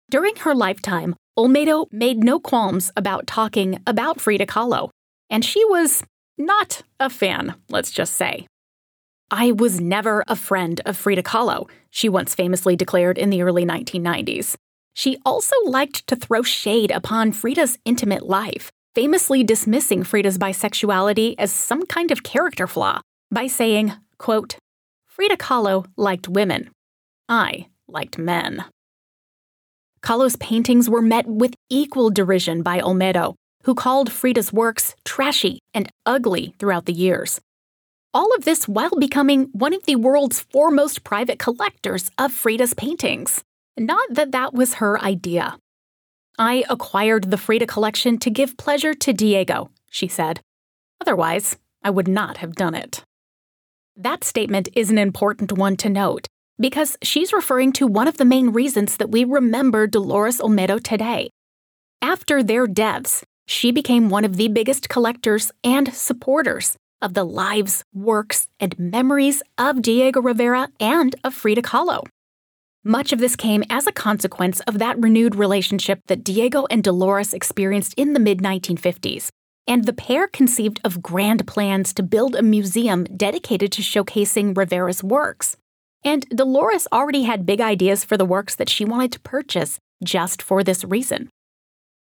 During 0.09 0.35
her 0.37 0.55
lifetime, 0.55 1.15
Olmedo 1.37 1.87
made 1.91 2.23
no 2.23 2.39
qualms 2.39 2.91
about 2.95 3.27
talking 3.27 3.79
about 3.85 4.21
Frida 4.21 4.45
Kahlo, 4.45 4.89
and 5.29 5.43
she 5.43 5.65
was 5.65 6.03
not 6.37 6.83
a 6.99 7.09
fan, 7.09 7.55
let's 7.69 7.91
just 7.91 8.13
say. 8.13 8.47
I 9.31 9.53
was 9.53 9.81
never 9.81 10.23
a 10.27 10.35
friend 10.35 10.79
of 10.85 10.95
Frida 10.95 11.23
Kahlo, 11.23 11.67
she 11.89 12.09
once 12.09 12.35
famously 12.35 12.75
declared 12.75 13.17
in 13.17 13.31
the 13.31 13.41
early 13.41 13.65
1990s. 13.65 14.55
She 14.93 15.17
also 15.25 15.55
liked 15.65 16.05
to 16.07 16.15
throw 16.15 16.43
shade 16.43 16.91
upon 16.91 17.31
Frida's 17.31 17.77
intimate 17.85 18.27
life, 18.27 18.71
famously 18.93 19.43
dismissing 19.43 20.03
Frida's 20.03 20.37
bisexuality 20.37 21.35
as 21.39 21.51
some 21.51 21.85
kind 21.87 22.11
of 22.11 22.23
character 22.23 22.67
flaw 22.67 23.01
by 23.31 23.47
saying, 23.47 23.93
quote, 24.19 24.57
Frida 25.07 25.37
Kahlo 25.37 25.85
liked 25.97 26.29
women. 26.29 26.69
I 27.27 27.67
liked 27.87 28.19
men. 28.19 28.63
Kahlo's 30.01 30.35
paintings 30.35 30.87
were 30.87 31.01
met 31.01 31.25
with 31.25 31.55
equal 31.69 32.11
derision 32.11 32.61
by 32.61 32.79
Olmedo, 32.79 33.33
who 33.63 33.73
called 33.73 34.11
Frida's 34.11 34.53
works 34.53 34.93
trashy 35.03 35.57
and 35.73 35.89
ugly 36.05 36.53
throughout 36.59 36.85
the 36.85 36.93
years. 36.93 37.41
All 38.15 38.33
of 38.33 38.45
this 38.45 38.65
while 38.65 38.95
becoming 38.97 39.49
one 39.51 39.73
of 39.73 39.83
the 39.83 39.97
world's 39.97 40.39
foremost 40.39 41.03
private 41.03 41.37
collectors 41.37 42.09
of 42.17 42.31
Frida's 42.31 42.73
paintings. 42.73 43.43
Not 43.77 44.07
that 44.09 44.31
that 44.31 44.53
was 44.53 44.75
her 44.75 44.97
idea. 45.01 45.57
I 46.39 46.63
acquired 46.69 47.29
the 47.29 47.37
Frida 47.37 47.67
collection 47.67 48.17
to 48.19 48.29
give 48.29 48.55
pleasure 48.55 48.93
to 48.93 49.11
Diego, 49.11 49.69
she 49.91 50.07
said. 50.07 50.39
Otherwise, 51.01 51.57
I 51.83 51.89
would 51.89 52.07
not 52.07 52.37
have 52.37 52.55
done 52.55 52.73
it. 52.73 53.03
That 53.97 54.23
statement 54.23 54.69
is 54.77 54.89
an 54.89 54.97
important 54.97 55.51
one 55.51 55.75
to 55.75 55.89
note 55.89 56.25
because 56.57 56.95
she's 57.03 57.33
referring 57.33 57.73
to 57.73 57.85
one 57.85 58.07
of 58.07 58.15
the 58.15 58.23
main 58.23 58.51
reasons 58.51 58.95
that 58.95 59.11
we 59.11 59.25
remember 59.25 59.87
Dolores 59.87 60.39
Olmedo 60.39 60.81
today. 60.81 61.31
After 62.01 62.41
their 62.41 62.65
deaths, 62.65 63.25
she 63.45 63.73
became 63.73 64.07
one 64.09 64.23
of 64.23 64.37
the 64.37 64.47
biggest 64.47 64.87
collectors 64.87 65.51
and 65.65 65.93
supporters 65.93 66.77
of 67.01 67.13
the 67.13 67.23
lives, 67.23 67.83
works, 67.93 68.47
and 68.59 68.77
memories 68.77 69.41
of 69.57 69.81
Diego 69.81 70.21
Rivera 70.21 70.69
and 70.79 71.15
of 71.23 71.33
Frida 71.33 71.61
Kahlo. 71.61 72.05
Much 72.83 73.11
of 73.11 73.19
this 73.19 73.35
came 73.35 73.63
as 73.69 73.87
a 73.87 73.91
consequence 73.91 74.59
of 74.61 74.77
that 74.77 74.99
renewed 74.99 75.35
relationship 75.35 76.01
that 76.07 76.23
Diego 76.23 76.67
and 76.69 76.83
Dolores 76.83 77.33
experienced 77.33 77.95
in 77.95 78.13
the 78.13 78.19
mid 78.19 78.39
1950s, 78.39 79.29
and 79.67 79.85
the 79.85 79.93
pair 79.93 80.27
conceived 80.27 80.79
of 80.83 81.01
grand 81.01 81.47
plans 81.47 81.93
to 81.95 82.03
build 82.03 82.35
a 82.35 82.43
museum 82.43 83.03
dedicated 83.05 83.71
to 83.71 83.81
showcasing 83.81 84.55
Rivera's 84.55 85.03
works. 85.03 85.57
And 86.03 86.29
Dolores 86.29 86.87
already 86.91 87.23
had 87.23 87.47
big 87.47 87.59
ideas 87.59 88.03
for 88.03 88.17
the 88.17 88.25
works 88.25 88.53
that 88.55 88.69
she 88.69 88.85
wanted 88.85 89.11
to 89.13 89.19
purchase 89.21 89.79
just 90.03 90.43
for 90.43 90.63
this 90.63 90.83
reason. 90.83 91.29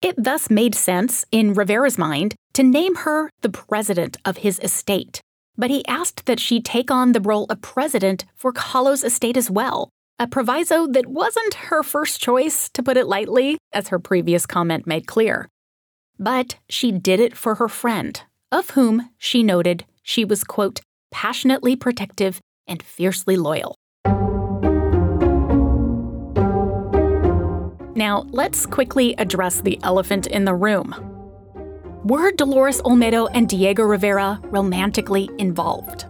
It 0.03 0.17
thus 0.19 0.51
made 0.51 0.75
sense, 0.75 1.25
in 1.31 1.55
Rivera's 1.55 1.97
mind, 1.97 2.35
to 2.55 2.63
name 2.63 2.97
her 2.97 3.31
the 3.41 3.49
president 3.49 4.17
of 4.25 4.39
his 4.39 4.59
estate. 4.61 5.21
But 5.57 5.71
he 5.71 5.87
asked 5.87 6.27
that 6.27 6.41
she 6.41 6.61
take 6.61 6.91
on 6.91 7.13
the 7.13 7.21
role 7.21 7.47
of 7.51 7.61
president 7.61 8.25
for 8.35 8.53
Kahlo's 8.53 9.05
estate 9.05 9.37
as 9.37 9.51
well, 9.51 9.91
a 10.19 10.27
proviso 10.27 10.87
that 10.87 11.07
wasn't 11.07 11.55
her 11.55 11.83
first 11.83 12.21
choice, 12.21 12.69
to 12.71 12.83
put 12.83 12.97
it 12.97 13.07
lightly, 13.07 13.59
as 13.73 13.89
her 13.89 13.99
previous 13.99 14.47
comment 14.47 14.87
made 14.87 15.07
clear. 15.07 15.49
But 16.19 16.57
she 16.69 16.93
did 16.93 17.21
it 17.21 17.37
for 17.37 17.57
her 17.57 17.69
friend, 17.69 18.21
of 18.51 18.71
whom, 18.71 19.11
she 19.19 19.43
noted, 19.43 19.85
she 20.03 20.25
was, 20.25 20.45
quote, 20.45 20.81
passionately 21.11 21.77
protective 21.77 22.41
and 22.67 22.83
fiercely 22.83 23.37
loyal. 23.37 23.75
Now, 27.95 28.27
let's 28.31 28.65
quickly 28.65 29.15
address 29.19 29.61
the 29.61 29.79
elephant 29.83 30.27
in 30.27 30.45
the 30.45 30.55
room. 30.55 31.12
Were 32.05 32.33
Dolores 32.33 32.83
Olmedo 32.83 33.29
and 33.33 33.49
Diego 33.49 33.85
Rivera 33.85 34.41
romantically 34.47 35.31
involved? 35.39 36.07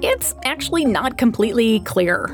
It's 0.00 0.34
actually 0.46 0.86
not 0.86 1.18
completely 1.18 1.80
clear. 1.80 2.28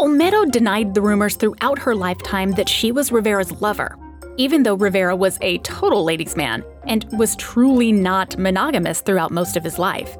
Olmedo 0.00 0.50
denied 0.50 0.94
the 0.94 1.00
rumors 1.00 1.36
throughout 1.36 1.78
her 1.78 1.94
lifetime 1.94 2.50
that 2.52 2.68
she 2.68 2.90
was 2.90 3.12
Rivera's 3.12 3.52
lover, 3.60 3.96
even 4.36 4.64
though 4.64 4.74
Rivera 4.74 5.14
was 5.14 5.38
a 5.42 5.58
total 5.58 6.02
ladies' 6.02 6.36
man 6.36 6.64
and 6.88 7.06
was 7.12 7.36
truly 7.36 7.92
not 7.92 8.36
monogamous 8.36 9.00
throughout 9.00 9.30
most 9.30 9.56
of 9.56 9.62
his 9.62 9.78
life. 9.78 10.16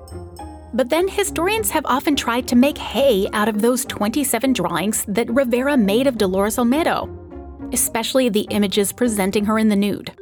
But 0.75 0.89
then 0.89 1.09
historians 1.09 1.71
have 1.71 1.85
often 1.87 2.15
tried 2.15 2.47
to 2.47 2.55
make 2.55 2.79
hay 2.79 3.29
out 3.33 3.49
of 3.49 3.61
those 3.61 3.85
27 3.87 4.53
drawings 4.53 5.05
that 5.09 5.29
Rivera 5.29 5.77
made 5.77 6.07
of 6.07 6.17
Dolores 6.17 6.59
Olmedo, 6.59 7.11
especially 7.75 8.29
the 8.29 8.47
images 8.51 8.93
presenting 8.93 9.47
her 9.47 9.59
in 9.59 9.69
the 9.69 9.75
nude. 9.75 10.13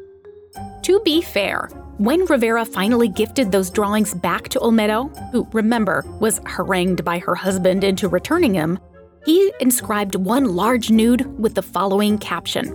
To 0.82 1.00
be 1.00 1.20
fair, 1.20 1.68
when 1.98 2.24
Rivera 2.24 2.64
finally 2.64 3.08
gifted 3.08 3.52
those 3.52 3.70
drawings 3.70 4.14
back 4.14 4.48
to 4.48 4.60
Olmedo, 4.60 5.10
who, 5.30 5.46
remember, 5.52 6.04
was 6.20 6.40
harangued 6.46 7.04
by 7.04 7.18
her 7.18 7.34
husband 7.34 7.84
into 7.84 8.08
returning 8.08 8.52
them, 8.52 8.78
he 9.26 9.52
inscribed 9.60 10.14
one 10.14 10.44
large 10.44 10.90
nude 10.90 11.26
with 11.38 11.54
the 11.54 11.62
following 11.62 12.16
caption 12.16 12.68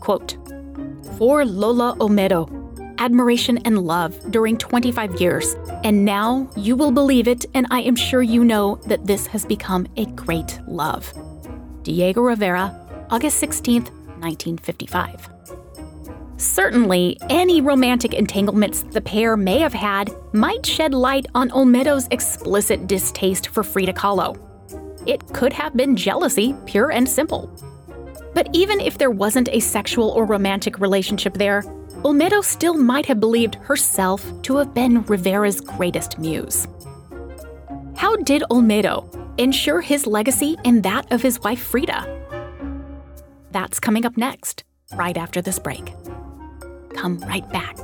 quote, 0.00 0.36
For 1.16 1.44
Lola 1.44 1.96
Olmedo, 2.00 2.50
admiration 2.98 3.58
and 3.58 3.78
love 3.78 4.18
during 4.32 4.58
25 4.58 5.20
years, 5.20 5.54
and 5.84 6.04
now 6.04 6.50
you 6.56 6.74
will 6.74 6.90
believe 6.90 7.28
it, 7.28 7.46
and 7.54 7.68
I 7.70 7.82
am 7.82 7.94
sure 7.94 8.22
you 8.22 8.44
know 8.44 8.76
that 8.86 9.06
this 9.06 9.26
has 9.28 9.44
become 9.46 9.86
a 9.96 10.06
great 10.06 10.58
love. 10.66 11.12
Diego 11.84 12.22
Rivera, 12.22 12.74
August 13.10 13.38
16, 13.38 13.84
1955. 13.84 15.35
Certainly, 16.38 17.16
any 17.30 17.62
romantic 17.62 18.12
entanglements 18.12 18.82
the 18.82 19.00
pair 19.00 19.36
may 19.36 19.58
have 19.58 19.72
had 19.72 20.10
might 20.32 20.66
shed 20.66 20.92
light 20.92 21.26
on 21.34 21.50
Olmedo's 21.50 22.08
explicit 22.10 22.86
distaste 22.86 23.48
for 23.48 23.62
Frida 23.62 23.94
Kahlo. 23.94 24.38
It 25.06 25.26
could 25.32 25.52
have 25.54 25.76
been 25.76 25.96
jealousy, 25.96 26.54
pure 26.66 26.92
and 26.92 27.08
simple. 27.08 27.50
But 28.34 28.50
even 28.52 28.80
if 28.80 28.98
there 28.98 29.10
wasn't 29.10 29.48
a 29.50 29.60
sexual 29.60 30.10
or 30.10 30.26
romantic 30.26 30.78
relationship 30.78 31.34
there, 31.34 31.62
Olmedo 32.02 32.44
still 32.44 32.74
might 32.74 33.06
have 33.06 33.18
believed 33.18 33.54
herself 33.54 34.22
to 34.42 34.56
have 34.56 34.74
been 34.74 35.02
Rivera's 35.04 35.62
greatest 35.62 36.18
muse. 36.18 36.68
How 37.96 38.14
did 38.16 38.42
Olmedo 38.50 39.08
ensure 39.38 39.80
his 39.80 40.06
legacy 40.06 40.56
and 40.66 40.82
that 40.82 41.10
of 41.10 41.22
his 41.22 41.40
wife 41.40 41.62
Frida? 41.62 42.12
That's 43.52 43.80
coming 43.80 44.04
up 44.04 44.18
next, 44.18 44.64
right 44.94 45.16
after 45.16 45.40
this 45.40 45.58
break. 45.58 45.94
Come 46.96 47.18
right 47.20 47.48
back. 47.50 47.76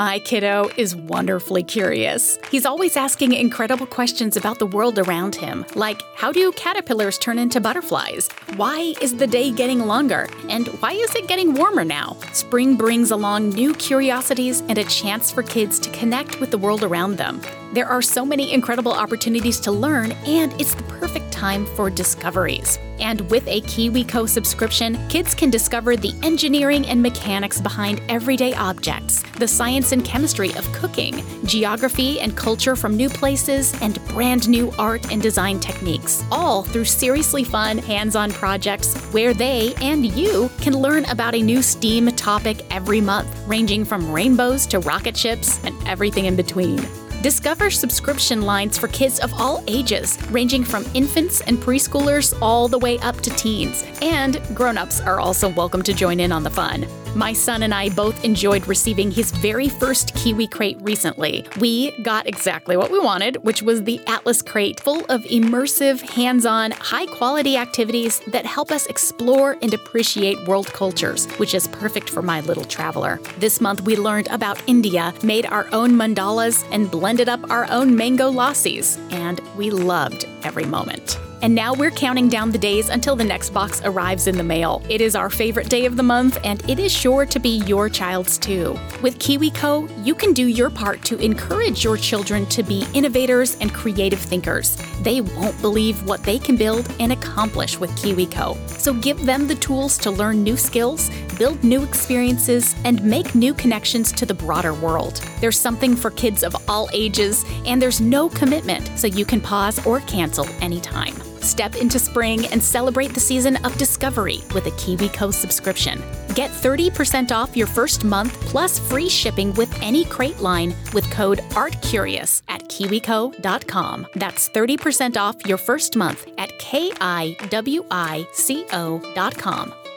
My 0.00 0.18
kiddo 0.20 0.70
is 0.78 0.96
wonderfully 0.96 1.62
curious. 1.62 2.38
He's 2.50 2.64
always 2.64 2.96
asking 2.96 3.34
incredible 3.34 3.86
questions 3.86 4.34
about 4.34 4.58
the 4.58 4.66
world 4.66 4.98
around 4.98 5.34
him, 5.36 5.66
like 5.74 6.00
how 6.16 6.32
do 6.32 6.52
caterpillars 6.52 7.18
turn 7.18 7.38
into 7.38 7.60
butterflies? 7.60 8.28
Why 8.56 8.94
is 9.02 9.16
the 9.16 9.26
day 9.26 9.50
getting 9.50 9.80
longer? 9.80 10.26
And 10.48 10.68
why 10.80 10.92
is 10.92 11.14
it 11.14 11.28
getting 11.28 11.52
warmer 11.52 11.84
now? 11.84 12.16
Spring 12.32 12.76
brings 12.76 13.10
along 13.10 13.50
new 13.50 13.74
curiosities 13.74 14.62
and 14.68 14.78
a 14.78 14.84
chance 14.84 15.30
for 15.30 15.42
kids 15.42 15.78
to 15.80 15.90
connect 15.90 16.40
with 16.40 16.50
the 16.50 16.58
world 16.58 16.82
around 16.82 17.18
them. 17.18 17.42
There 17.72 17.86
are 17.86 18.02
so 18.02 18.24
many 18.24 18.52
incredible 18.52 18.92
opportunities 18.92 19.60
to 19.60 19.70
learn, 19.70 20.10
and 20.26 20.52
it's 20.60 20.74
the 20.74 20.82
perfect 20.84 21.30
time 21.30 21.66
for 21.76 21.88
discoveries. 21.88 22.80
And 22.98 23.20
with 23.30 23.46
a 23.46 23.60
KiwiCo 23.60 24.28
subscription, 24.28 24.98
kids 25.08 25.36
can 25.36 25.50
discover 25.50 25.96
the 25.96 26.12
engineering 26.24 26.84
and 26.86 27.00
mechanics 27.00 27.60
behind 27.60 28.02
everyday 28.08 28.54
objects, 28.54 29.22
the 29.38 29.46
science 29.46 29.92
and 29.92 30.04
chemistry 30.04 30.52
of 30.54 30.70
cooking, 30.72 31.24
geography 31.44 32.18
and 32.18 32.36
culture 32.36 32.74
from 32.74 32.96
new 32.96 33.08
places, 33.08 33.72
and 33.80 34.04
brand 34.06 34.48
new 34.48 34.72
art 34.76 35.12
and 35.12 35.22
design 35.22 35.60
techniques, 35.60 36.24
all 36.32 36.64
through 36.64 36.84
seriously 36.84 37.44
fun, 37.44 37.78
hands 37.78 38.16
on 38.16 38.32
projects 38.32 38.96
where 39.12 39.32
they 39.32 39.74
and 39.80 40.04
you 40.04 40.50
can 40.60 40.76
learn 40.76 41.04
about 41.04 41.36
a 41.36 41.40
new 41.40 41.62
STEAM 41.62 42.08
topic 42.16 42.66
every 42.70 43.00
month, 43.00 43.28
ranging 43.46 43.84
from 43.84 44.10
rainbows 44.10 44.66
to 44.66 44.80
rocket 44.80 45.16
ships 45.16 45.62
and 45.62 45.76
everything 45.86 46.26
in 46.26 46.34
between. 46.34 46.84
Discover 47.22 47.70
subscription 47.70 48.40
lines 48.40 48.78
for 48.78 48.88
kids 48.88 49.18
of 49.18 49.34
all 49.34 49.62
ages, 49.66 50.16
ranging 50.30 50.64
from 50.64 50.86
infants 50.94 51.42
and 51.42 51.58
preschoolers 51.58 52.34
all 52.40 52.66
the 52.66 52.78
way 52.78 52.98
up 53.00 53.20
to 53.20 53.28
teens. 53.30 53.84
And 54.00 54.40
grown-ups 54.54 55.02
are 55.02 55.20
also 55.20 55.50
welcome 55.50 55.82
to 55.82 55.92
join 55.92 56.18
in 56.18 56.32
on 56.32 56.42
the 56.42 56.50
fun. 56.50 56.86
My 57.14 57.32
son 57.32 57.64
and 57.64 57.74
I 57.74 57.88
both 57.88 58.24
enjoyed 58.24 58.66
receiving 58.68 59.10
his 59.10 59.32
very 59.32 59.68
first 59.68 60.14
Kiwi 60.14 60.46
crate 60.46 60.78
recently. 60.80 61.44
We 61.58 61.90
got 62.02 62.28
exactly 62.28 62.76
what 62.76 62.90
we 62.90 63.00
wanted, 63.00 63.36
which 63.42 63.62
was 63.62 63.82
the 63.82 64.00
Atlas 64.06 64.42
crate, 64.42 64.78
full 64.78 65.04
of 65.06 65.22
immersive, 65.22 66.00
hands 66.00 66.46
on, 66.46 66.70
high 66.70 67.06
quality 67.06 67.56
activities 67.56 68.20
that 68.28 68.46
help 68.46 68.70
us 68.70 68.86
explore 68.86 69.58
and 69.60 69.74
appreciate 69.74 70.46
world 70.46 70.68
cultures, 70.68 71.26
which 71.32 71.52
is 71.52 71.66
perfect 71.68 72.08
for 72.08 72.22
my 72.22 72.42
little 72.42 72.64
traveler. 72.64 73.20
This 73.38 73.60
month, 73.60 73.80
we 73.80 73.96
learned 73.96 74.28
about 74.28 74.62
India, 74.68 75.12
made 75.24 75.46
our 75.46 75.68
own 75.72 75.90
mandalas, 75.92 76.64
and 76.70 76.90
blended 76.90 77.28
up 77.28 77.50
our 77.50 77.68
own 77.70 77.96
mango 77.96 78.30
lassis, 78.30 78.98
and 79.10 79.40
we 79.56 79.70
loved 79.70 80.26
every 80.44 80.64
moment. 80.64 81.18
And 81.42 81.54
now 81.54 81.72
we're 81.72 81.90
counting 81.90 82.28
down 82.28 82.50
the 82.50 82.58
days 82.58 82.90
until 82.90 83.16
the 83.16 83.24
next 83.24 83.50
box 83.50 83.80
arrives 83.84 84.26
in 84.26 84.36
the 84.36 84.42
mail. 84.42 84.82
It 84.90 85.00
is 85.00 85.16
our 85.16 85.30
favorite 85.30 85.70
day 85.70 85.86
of 85.86 85.96
the 85.96 86.02
month, 86.02 86.38
and 86.44 86.62
it 86.68 86.78
is 86.78 86.92
sure 86.92 87.24
to 87.24 87.38
be 87.38 87.62
your 87.66 87.88
child's 87.88 88.36
too. 88.36 88.78
With 89.00 89.18
KiwiCo, 89.18 90.04
you 90.04 90.14
can 90.14 90.34
do 90.34 90.46
your 90.46 90.68
part 90.68 91.02
to 91.04 91.18
encourage 91.18 91.82
your 91.82 91.96
children 91.96 92.44
to 92.46 92.62
be 92.62 92.86
innovators 92.92 93.56
and 93.60 93.72
creative 93.72 94.18
thinkers. 94.18 94.76
They 95.00 95.22
won't 95.22 95.58
believe 95.62 96.06
what 96.06 96.22
they 96.24 96.38
can 96.38 96.56
build 96.56 96.92
and 97.00 97.10
accomplish 97.10 97.78
with 97.78 97.90
KiwiCo. 97.92 98.68
So 98.68 98.92
give 98.92 99.24
them 99.24 99.46
the 99.46 99.54
tools 99.54 99.96
to 99.98 100.10
learn 100.10 100.42
new 100.42 100.58
skills, 100.58 101.10
build 101.38 101.64
new 101.64 101.82
experiences, 101.82 102.74
and 102.84 103.02
make 103.02 103.34
new 103.34 103.54
connections 103.54 104.12
to 104.12 104.26
the 104.26 104.34
broader 104.34 104.74
world. 104.74 105.22
There's 105.40 105.58
something 105.58 105.96
for 105.96 106.10
kids 106.10 106.44
of 106.44 106.54
all 106.68 106.90
ages, 106.92 107.46
and 107.64 107.80
there's 107.80 108.00
no 108.00 108.28
commitment, 108.28 108.90
so 108.98 109.06
you 109.06 109.24
can 109.24 109.40
pause 109.40 109.84
or 109.86 110.00
cancel 110.00 110.46
anytime. 110.60 111.14
Step 111.40 111.74
into 111.76 111.98
spring 111.98 112.46
and 112.46 112.62
celebrate 112.62 113.12
the 113.14 113.20
season 113.20 113.56
of 113.64 113.76
discovery 113.76 114.42
with 114.54 114.66
a 114.66 114.70
KiwiCo 114.72 115.32
subscription. 115.32 116.02
Get 116.34 116.50
30% 116.50 117.32
off 117.32 117.56
your 117.56 117.66
first 117.66 118.04
month 118.04 118.32
plus 118.42 118.78
free 118.78 119.08
shipping 119.08 119.52
with 119.54 119.74
any 119.82 120.04
crate 120.04 120.40
line 120.40 120.74
with 120.92 121.10
code 121.10 121.38
ARTCurious 121.50 122.42
at 122.48 122.62
kiwico.com. 122.64 124.06
That's 124.14 124.48
30% 124.48 125.16
off 125.16 125.46
your 125.46 125.58
first 125.58 125.96
month 125.96 126.26
at 126.38 126.58
K-I-W-I-C-O.com. 126.58 126.94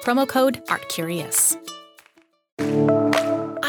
Promo 0.04 0.28
code 0.28 0.66
ARTCurious. 0.68 1.58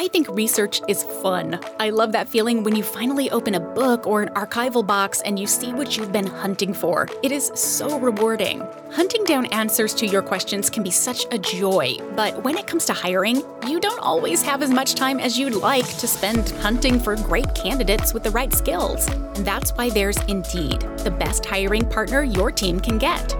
I 0.04 0.08
think 0.08 0.28
research 0.28 0.82
is 0.86 1.02
fun. 1.02 1.58
I 1.80 1.88
love 1.88 2.12
that 2.12 2.28
feeling 2.28 2.62
when 2.62 2.76
you 2.76 2.82
finally 2.82 3.30
open 3.30 3.54
a 3.54 3.60
book 3.60 4.06
or 4.06 4.20
an 4.20 4.28
archival 4.34 4.86
box 4.86 5.22
and 5.22 5.38
you 5.38 5.46
see 5.46 5.72
what 5.72 5.96
you've 5.96 6.12
been 6.12 6.26
hunting 6.26 6.74
for. 6.74 7.08
It 7.22 7.32
is 7.32 7.50
so 7.54 7.98
rewarding. 7.98 8.60
Hunting 8.92 9.24
down 9.24 9.46
answers 9.46 9.94
to 9.94 10.06
your 10.06 10.20
questions 10.20 10.68
can 10.68 10.82
be 10.82 10.90
such 10.90 11.24
a 11.32 11.38
joy, 11.38 11.96
but 12.14 12.44
when 12.44 12.58
it 12.58 12.66
comes 12.66 12.84
to 12.84 12.92
hiring, 12.92 13.36
you 13.66 13.80
don't 13.80 13.98
always 13.98 14.42
have 14.42 14.62
as 14.62 14.68
much 14.68 14.94
time 14.94 15.18
as 15.18 15.38
you'd 15.38 15.54
like 15.54 15.88
to 15.96 16.06
spend 16.06 16.50
hunting 16.60 17.00
for 17.00 17.16
great 17.16 17.54
candidates 17.54 18.12
with 18.12 18.24
the 18.24 18.30
right 18.30 18.52
skills. 18.52 19.08
And 19.08 19.46
that's 19.46 19.70
why 19.70 19.88
there's 19.88 20.18
Indeed, 20.24 20.82
the 20.98 21.16
best 21.18 21.46
hiring 21.46 21.88
partner 21.88 22.22
your 22.22 22.52
team 22.52 22.78
can 22.78 22.98
get. 22.98 23.34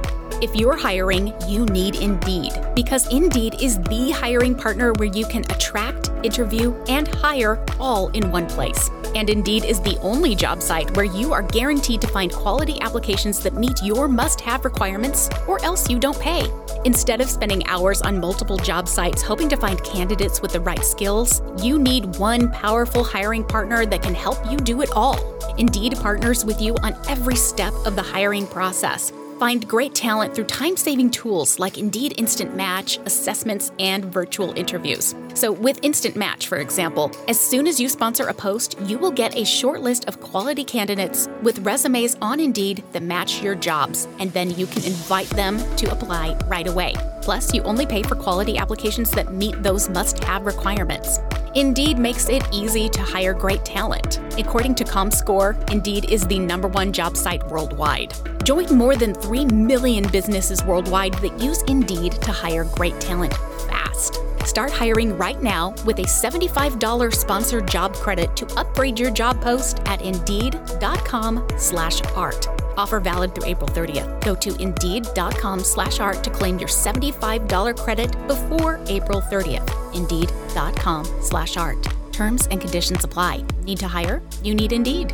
If 0.44 0.54
you're 0.54 0.76
hiring, 0.76 1.33
you 1.48 1.64
need 1.64 1.96
Indeed 1.96 2.52
because 2.74 3.11
Indeed 3.11 3.62
is 3.62 3.78
the 3.78 4.11
hiring 4.11 4.54
partner 4.54 4.92
where 4.92 5.09
you 5.09 5.24
can 5.24 5.42
attract, 5.44 6.11
interview, 6.22 6.74
and 6.87 7.09
hire 7.09 7.64
all 7.80 8.09
in 8.09 8.30
one 8.30 8.46
place. 8.46 8.90
And 9.14 9.30
Indeed 9.30 9.64
is 9.64 9.80
the 9.80 9.98
only 10.00 10.35
job 10.35 10.61
site 10.61 10.94
where 10.98 11.07
you 11.07 11.33
are 11.33 11.40
guaranteed 11.40 12.02
to 12.02 12.09
find 12.09 12.30
quality 12.30 12.78
applications 12.83 13.38
that 13.40 13.54
meet 13.54 13.83
your 13.83 14.07
must 14.07 14.38
have 14.42 14.66
requirements, 14.66 15.30
or 15.48 15.64
else 15.64 15.88
you 15.88 15.98
don't 15.98 16.20
pay. 16.20 16.46
Instead 16.85 17.22
of 17.22 17.30
spending 17.30 17.66
hours 17.66 18.02
on 18.02 18.20
multiple 18.20 18.59
job 18.59 18.87
sites 18.87 19.22
hoping 19.22 19.48
to 19.48 19.57
find 19.57 19.83
candidates 19.83 20.42
with 20.42 20.52
the 20.52 20.61
right 20.61 20.85
skills, 20.85 21.40
you 21.62 21.78
need 21.78 22.16
one 22.16 22.50
powerful 22.50 23.02
hiring 23.02 23.44
partner 23.44 23.87
that 23.87 24.02
can 24.02 24.14
help 24.14 24.37
you 24.50 24.59
do 24.59 24.83
it 24.83 24.90
all. 24.94 25.18
Indeed 25.57 25.96
partners 26.02 26.44
with 26.44 26.61
you 26.61 26.76
on 26.83 26.94
every 27.09 27.37
step 27.37 27.72
of 27.87 27.96
the 27.96 28.02
hiring 28.02 28.46
process 28.46 29.11
Find 29.44 29.68
great 29.68 29.94
talent 29.94 30.35
through 30.35 30.46
time 30.46 30.74
saving 30.74 31.11
tools 31.11 31.59
like 31.59 31.76
Indeed 31.76 32.14
Instant 32.16 32.57
Match, 32.57 32.96
assessments, 33.04 33.72
and 33.78 34.02
virtual 34.02 34.57
interviews. 34.57 35.14
So, 35.35 35.51
with 35.51 35.81
Instant 35.83 36.14
Match, 36.14 36.47
for 36.47 36.59
example, 36.59 37.11
as 37.27 37.40
soon 37.40 37.66
as 37.66 37.81
you 37.81 37.88
sponsor 37.88 38.29
a 38.29 38.35
post, 38.35 38.79
you 38.83 38.99
will 38.99 39.11
get 39.11 39.37
a 39.37 39.44
short 39.44 39.81
list 39.81 40.05
of 40.07 40.20
quality 40.20 40.62
candidates 40.62 41.29
with 41.42 41.59
resumes 41.59 42.16
on 42.23 42.38
Indeed 42.38 42.85
that 42.92 43.03
match 43.03 43.42
your 43.42 43.57
jobs, 43.57 44.07
and 44.20 44.33
then 44.33 44.51
you 44.57 44.66
can 44.66 44.85
invite 44.85 45.29
them 45.31 45.59
to 45.77 45.90
apply 45.90 46.38
right 46.47 46.68
away. 46.68 46.94
Plus, 47.20 47.53
you 47.53 47.62
only 47.64 47.85
pay 47.85 48.05
for 48.05 48.14
quality 48.14 48.59
applications 48.59 49.11
that 49.11 49.33
meet 49.33 49.61
those 49.61 49.88
must 49.88 50.23
have 50.23 50.47
requirements. 50.47 51.18
Indeed 51.57 51.99
makes 51.99 52.29
it 52.29 52.47
easy 52.53 52.88
to 52.90 53.01
hire 53.01 53.35
great 53.35 53.64
talent. 53.64 54.20
According 54.38 54.77
to 54.77 54.85
ComScore, 54.85 55.68
Indeed 55.68 56.11
is 56.11 56.25
the 56.29 56.38
number 56.38 56.68
one 56.68 56.92
job 56.92 57.16
site 57.16 57.44
worldwide. 57.49 58.14
Join 58.44 58.73
more 58.77 58.94
than 58.94 59.14
3 59.14 59.47
million 59.47 60.07
businesses 60.12 60.64
worldwide 60.64 61.14
that 61.14 61.40
use 61.40 61.62
Indeed 61.62 62.12
to 62.23 62.31
hire 62.31 62.64
great 62.77 63.01
talent 63.01 63.35
fast. 63.68 64.20
Start 64.44 64.70
hiring 64.70 65.16
right 65.16 65.42
now 65.42 65.74
with 65.85 65.98
a 65.98 66.02
$75 66.02 67.14
sponsored 67.14 67.66
job 67.66 67.94
credit 67.94 68.37
to 68.37 68.46
upgrade 68.57 68.98
your 68.98 69.11
job 69.11 69.40
post 69.40 69.80
at 69.87 70.02
indeed.com 70.02 71.46
slash 71.57 72.02
art. 72.14 72.46
Offer 72.76 73.00
valid 73.00 73.35
through 73.35 73.46
April 73.46 73.68
30th. 73.68 74.20
Go 74.22 74.35
to 74.35 74.54
indeed.com 74.61 75.61
slash 75.61 76.00
art 76.00 76.22
to 76.24 76.30
claim 76.30 76.59
your 76.59 76.68
$75 76.68 77.78
credit 77.78 78.12
before 78.26 78.80
April 78.87 79.20
30th. 79.22 79.94
Indeed.com 79.94 81.04
slash 81.22 81.57
art. 81.57 81.87
Terms 82.12 82.46
and 82.48 82.61
conditions 82.61 83.02
apply. 83.02 83.44
Need 83.64 83.78
to 83.80 83.88
hire? 83.88 84.22
You 84.42 84.54
need 84.54 84.72
Indeed. 84.72 85.12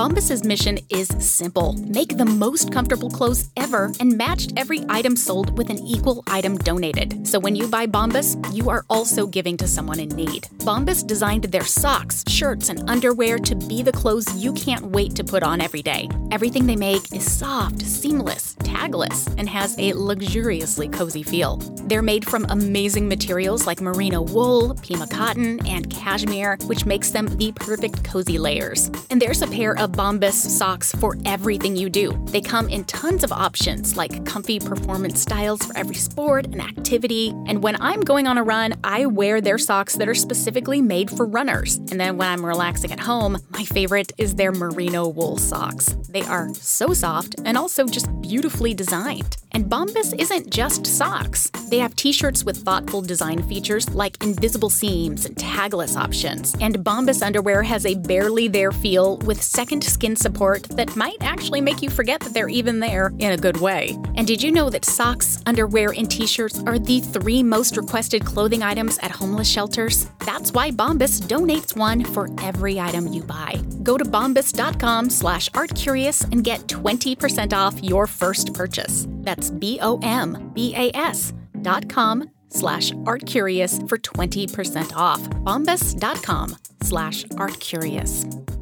Bombas's 0.00 0.44
mission 0.44 0.78
is 0.88 1.08
simple 1.18 1.74
make 1.74 2.16
the 2.16 2.24
most 2.24 2.72
comfortable 2.72 3.10
clothes 3.10 3.50
ever 3.58 3.92
and 4.00 4.16
matched 4.16 4.50
every 4.56 4.80
item 4.88 5.14
sold 5.14 5.58
with 5.58 5.68
an 5.68 5.78
equal 5.80 6.24
item 6.26 6.56
donated. 6.56 7.26
So 7.26 7.38
when 7.38 7.54
you 7.54 7.68
buy 7.68 7.86
Bombas, 7.86 8.34
you 8.54 8.70
are 8.70 8.86
also 8.88 9.26
giving 9.26 9.58
to 9.58 9.68
someone 9.68 10.00
in 10.00 10.08
need. 10.08 10.44
Bombas 10.60 11.06
designed 11.06 11.44
their 11.44 11.66
socks, 11.66 12.24
shirts, 12.26 12.70
and 12.70 12.88
underwear 12.88 13.36
to 13.40 13.54
be 13.54 13.82
the 13.82 13.92
clothes 13.92 14.34
you 14.34 14.54
can't 14.54 14.86
wait 14.86 15.14
to 15.16 15.22
put 15.22 15.42
on 15.42 15.60
every 15.60 15.82
day. 15.82 16.08
Everything 16.30 16.64
they 16.64 16.76
make 16.76 17.12
is 17.12 17.30
soft, 17.30 17.82
seamless, 17.82 18.54
tagless, 18.60 19.28
and 19.36 19.50
has 19.50 19.78
a 19.78 19.92
luxuriously 19.92 20.88
cozy 20.88 21.22
feel. 21.22 21.58
They're 21.88 22.00
made 22.00 22.26
from 22.26 22.46
amazing 22.48 23.06
materials 23.06 23.66
like 23.66 23.82
merino 23.82 24.22
wool, 24.22 24.76
pima 24.76 25.08
cotton, 25.08 25.64
and 25.66 25.90
cashmere, 25.90 26.56
which 26.64 26.86
makes 26.86 27.10
them 27.10 27.26
the 27.36 27.52
perfect 27.52 28.02
cozy 28.02 28.38
layers. 28.38 28.90
And 29.10 29.20
there's 29.20 29.42
a 29.42 29.46
pair 29.46 29.76
of 29.76 29.89
Bombas 29.92 30.34
socks 30.34 30.92
for 30.92 31.16
everything 31.24 31.76
you 31.76 31.90
do. 31.90 32.12
They 32.26 32.40
come 32.40 32.68
in 32.68 32.84
tons 32.84 33.24
of 33.24 33.32
options 33.32 33.96
like 33.96 34.24
comfy 34.24 34.58
performance 34.58 35.20
styles 35.20 35.64
for 35.64 35.76
every 35.76 35.96
sport 35.96 36.46
and 36.46 36.60
activity. 36.60 37.28
And 37.46 37.62
when 37.62 37.80
I'm 37.80 38.00
going 38.00 38.26
on 38.26 38.38
a 38.38 38.42
run, 38.42 38.74
I 38.82 39.06
wear 39.06 39.40
their 39.40 39.58
socks 39.58 39.96
that 39.96 40.08
are 40.08 40.14
specifically 40.14 40.80
made 40.80 41.10
for 41.10 41.26
runners. 41.26 41.76
And 41.76 42.00
then 42.00 42.16
when 42.16 42.28
I'm 42.28 42.44
relaxing 42.44 42.92
at 42.92 43.00
home, 43.00 43.38
my 43.50 43.64
favorite 43.64 44.12
is 44.18 44.34
their 44.34 44.52
merino 44.52 45.08
wool 45.08 45.36
socks. 45.36 45.96
They 46.08 46.22
are 46.22 46.52
so 46.54 46.92
soft 46.92 47.36
and 47.44 47.56
also 47.56 47.86
just 47.86 48.08
beautifully 48.20 48.74
designed. 48.74 49.36
And 49.52 49.64
Bombas 49.64 50.14
isn't 50.18 50.50
just 50.50 50.86
socks. 50.86 51.50
They 51.70 51.78
have 51.78 51.96
t 51.96 52.12
shirts 52.12 52.44
with 52.44 52.58
thoughtful 52.58 53.02
design 53.02 53.42
features 53.42 53.88
like 53.94 54.22
invisible 54.22 54.70
seams 54.70 55.24
and 55.24 55.34
tagless 55.36 55.96
options. 55.96 56.54
And 56.60 56.78
Bombas 56.78 57.22
underwear 57.22 57.62
has 57.62 57.84
a 57.86 57.96
barely 57.96 58.48
there 58.48 58.72
feel 58.72 59.18
with 59.18 59.42
skin 59.78 60.16
support 60.16 60.62
that 60.70 60.96
might 60.96 61.18
actually 61.20 61.60
make 61.60 61.82
you 61.82 61.90
forget 61.90 62.20
that 62.20 62.32
they're 62.34 62.48
even 62.48 62.80
there 62.80 63.12
in 63.18 63.32
a 63.32 63.36
good 63.36 63.58
way. 63.58 63.98
And 64.16 64.26
did 64.26 64.42
you 64.42 64.50
know 64.50 64.70
that 64.70 64.84
socks, 64.84 65.42
underwear, 65.46 65.92
and 65.92 66.10
t 66.10 66.26
shirts 66.26 66.60
are 66.60 66.78
the 66.78 67.00
three 67.00 67.42
most 67.42 67.76
requested 67.76 68.24
clothing 68.24 68.62
items 68.62 68.98
at 68.98 69.10
homeless 69.10 69.50
shelters? 69.50 70.06
That's 70.26 70.52
why 70.52 70.70
Bombas 70.70 71.20
donates 71.22 71.76
one 71.76 72.04
for 72.04 72.28
every 72.42 72.80
item 72.80 73.12
you 73.12 73.22
buy. 73.22 73.62
Go 73.82 73.98
to 73.98 74.04
bombas.com 74.04 75.10
slash 75.10 75.48
artcurious 75.50 76.24
and 76.32 76.42
get 76.42 76.60
20% 76.66 77.52
off 77.52 77.82
your 77.82 78.06
first 78.06 78.54
purchase. 78.54 79.06
That's 79.20 79.50
B-O-M-B-A-S 79.50 81.34
dot 81.62 81.88
com 81.88 82.30
slash 82.48 82.92
artcurious 82.92 83.86
for 83.88 83.98
20% 83.98 84.96
off. 84.96 85.20
Bombas.com 85.44 86.56
slash 86.82 87.24
artcurious. 87.24 88.59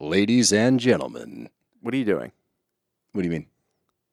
Ladies 0.00 0.52
and 0.52 0.78
gentlemen, 0.78 1.48
What 1.80 1.92
are 1.94 1.96
you 1.96 2.04
doing? 2.04 2.32
what 3.12 3.22
do 3.22 3.26
you 3.26 3.32
mean? 3.32 3.46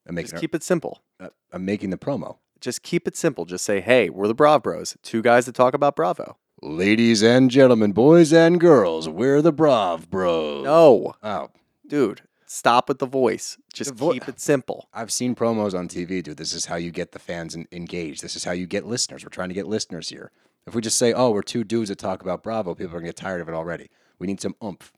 I'm 0.07 0.15
making 0.15 0.31
Just 0.31 0.41
keep 0.41 0.55
it 0.55 0.63
simple. 0.63 1.01
uh, 1.19 1.29
I'm 1.51 1.65
making 1.65 1.89
the 1.91 1.97
promo. 1.97 2.37
Just 2.59 2.81
keep 2.81 3.07
it 3.07 3.15
simple. 3.15 3.45
Just 3.45 3.65
say, 3.65 3.81
hey, 3.81 4.09
we're 4.09 4.27
the 4.27 4.33
Brav 4.33 4.63
Bros, 4.63 4.97
two 5.03 5.21
guys 5.21 5.45
that 5.45 5.53
talk 5.55 5.73
about 5.73 5.95
Bravo. 5.95 6.37
Ladies 6.61 7.21
and 7.21 7.51
gentlemen, 7.51 7.91
boys 7.91 8.33
and 8.33 8.59
girls, 8.59 9.07
we're 9.09 9.41
the 9.41 9.51
Brav 9.51 10.09
Bros. 10.09 10.63
No, 10.63 11.13
Oh, 11.21 11.49
dude, 11.85 12.21
stop 12.47 12.87
with 12.89 12.97
the 12.99 13.05
voice. 13.05 13.57
Just 13.73 13.91
The 13.91 13.95
vo- 13.95 14.13
keep 14.13 14.27
it 14.27 14.39
simple. 14.39 14.87
I've 14.93 15.11
seen 15.11 15.35
promos 15.35 15.77
on 15.77 15.87
TV, 15.87 16.23
dude. 16.23 16.37
This 16.37 16.53
is 16.53 16.65
how 16.65 16.77
you 16.77 16.89
get 16.91 17.11
the 17.11 17.19
fans 17.19 17.55
en- 17.55 17.67
engaged. 17.71 18.23
This 18.23 18.35
is 18.35 18.45
how 18.45 18.53
you 18.53 18.65
get 18.65 18.87
listeners. 18.87 19.23
We're 19.23 19.29
trying 19.29 19.49
to 19.49 19.55
get 19.55 19.67
listeners 19.67 20.09
here. 20.09 20.31
If 20.65 20.73
we 20.73 20.81
just 20.81 20.97
say, 20.97 21.13
"Oh, 21.13 21.29
we're 21.31 21.43
two 21.43 21.63
dudes 21.63 21.89
that 21.89 21.99
talk 21.99 22.23
about 22.23 22.41
Bravo," 22.41 22.73
people 22.73 22.95
are 22.95 22.99
gonna 22.99 23.09
get 23.09 23.17
tired 23.17 23.41
of 23.41 23.49
it 23.49 23.53
already. 23.53 23.89
We 24.17 24.25
need 24.25 24.41
some 24.41 24.55
oomph. 24.63 24.91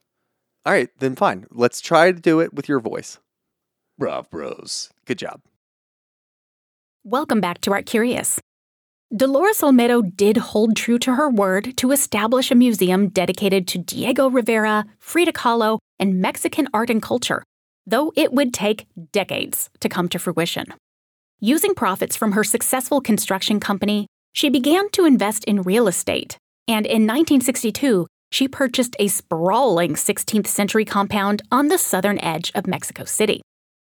All 0.66 0.72
right, 0.72 0.90
then 0.98 1.16
fine. 1.16 1.46
Let's 1.50 1.80
try 1.80 2.12
to 2.12 2.20
do 2.20 2.40
it 2.40 2.52
with 2.52 2.68
your 2.68 2.80
voice. 2.80 3.18
Brav 3.98 4.30
Bros. 4.30 4.90
Good 5.06 5.18
job. 5.18 5.40
Welcome 7.04 7.40
back 7.40 7.60
to 7.62 7.72
Art 7.72 7.86
Curious. 7.86 8.38
Dolores 9.16 9.62
Olmedo 9.62 10.02
did 10.14 10.36
hold 10.36 10.76
true 10.76 10.98
to 10.98 11.14
her 11.14 11.30
word 11.30 11.74
to 11.78 11.92
establish 11.92 12.50
a 12.50 12.54
museum 12.54 13.08
dedicated 13.08 13.66
to 13.68 13.78
Diego 13.78 14.28
Rivera, 14.28 14.84
Frida 14.98 15.32
Kahlo, 15.32 15.78
and 15.98 16.20
Mexican 16.20 16.68
art 16.74 16.90
and 16.90 17.00
culture. 17.00 17.42
though 17.88 18.12
it 18.16 18.32
would 18.34 18.52
take 18.52 18.86
decades 19.12 19.70
to 19.80 19.88
come 19.88 20.08
to 20.10 20.18
fruition. 20.18 20.66
Using 21.40 21.74
profits 21.74 22.16
from 22.16 22.32
her 22.32 22.44
successful 22.44 23.00
construction 23.00 23.60
company, 23.60 24.06
she 24.34 24.50
began 24.50 24.90
to 24.90 25.06
invest 25.06 25.44
in 25.44 25.62
real 25.62 25.88
estate, 25.88 26.36
and 26.68 26.84
in 26.84 27.06
1962, 27.06 28.06
she 28.30 28.48
purchased 28.48 28.96
a 28.98 29.08
sprawling 29.08 29.94
16th 29.94 30.46
century 30.46 30.84
compound 30.84 31.42
on 31.50 31.68
the 31.68 31.78
southern 31.78 32.18
edge 32.20 32.52
of 32.54 32.66
Mexico 32.66 33.04
City. 33.04 33.40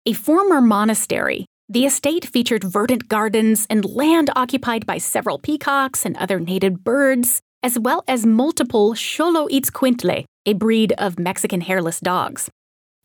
A 0.05 0.13
former 0.13 0.61
monastery, 0.61 1.45
the 1.69 1.85
estate 1.85 2.25
featured 2.25 2.63
verdant 2.63 3.07
gardens 3.07 3.65
and 3.69 3.85
land 3.85 4.29
occupied 4.35 4.85
by 4.85 4.97
several 4.97 5.39
peacocks 5.39 6.05
and 6.05 6.17
other 6.17 6.39
native 6.39 6.83
birds, 6.83 7.41
as 7.63 7.79
well 7.79 8.03
as 8.07 8.25
multiple 8.25 8.93
Xoloitzcuintle, 8.93 10.25
a 10.45 10.53
breed 10.53 10.93
of 10.97 11.17
Mexican 11.17 11.61
hairless 11.61 11.99
dogs. 11.99 12.49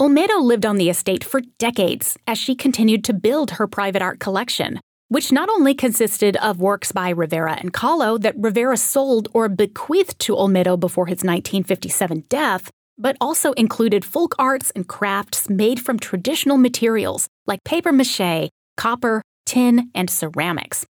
Olmedo 0.00 0.42
lived 0.42 0.66
on 0.66 0.76
the 0.76 0.90
estate 0.90 1.24
for 1.24 1.40
decades 1.58 2.16
as 2.26 2.38
she 2.38 2.54
continued 2.54 3.04
to 3.04 3.12
build 3.14 3.52
her 3.52 3.66
private 3.66 4.02
art 4.02 4.20
collection, 4.20 4.80
which 5.09 5.33
not 5.33 5.49
only 5.49 5.75
consisted 5.75 6.37
of 6.37 6.61
works 6.61 6.92
by 6.92 7.11
Rivera 7.11 7.57
and 7.59 7.73
Kahlo 7.73 8.21
that 8.21 8.35
Rivera 8.37 8.77
sold 8.77 9.29
or 9.33 9.49
bequeathed 9.49 10.18
to 10.21 10.37
Olmedo 10.37 10.79
before 10.79 11.07
his 11.07 11.25
1957 11.25 12.25
death, 12.29 12.71
but 12.99 13.16
also 13.21 13.53
included 13.53 14.05
folk 14.05 14.35
arts 14.38 14.71
and 14.73 14.87
crafts 14.87 15.49
made 15.49 15.81
from 15.81 15.99
traditional 15.99 16.59
materials 16.59 17.29
like 17.47 17.64
paper 17.64 17.92
mache, 17.92 18.51
copper, 18.77 19.23
tin, 19.47 19.90
and 19.94 20.11
ceramics. 20.11 20.85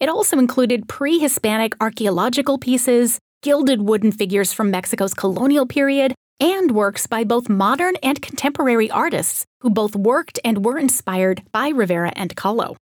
It 0.00 0.08
also 0.08 0.38
included 0.38 0.88
pre 0.88 1.18
Hispanic 1.18 1.74
archaeological 1.80 2.58
pieces, 2.58 3.18
gilded 3.42 3.82
wooden 3.82 4.12
figures 4.12 4.52
from 4.52 4.70
Mexico's 4.70 5.14
colonial 5.14 5.66
period, 5.66 6.14
and 6.40 6.72
works 6.72 7.06
by 7.06 7.22
both 7.22 7.48
modern 7.48 7.94
and 8.02 8.20
contemporary 8.20 8.90
artists 8.90 9.46
who 9.60 9.70
both 9.70 9.94
worked 9.94 10.40
and 10.44 10.64
were 10.64 10.76
inspired 10.76 11.42
by 11.52 11.68
Rivera 11.68 12.12
and 12.16 12.34
Kahlo. 12.34 12.76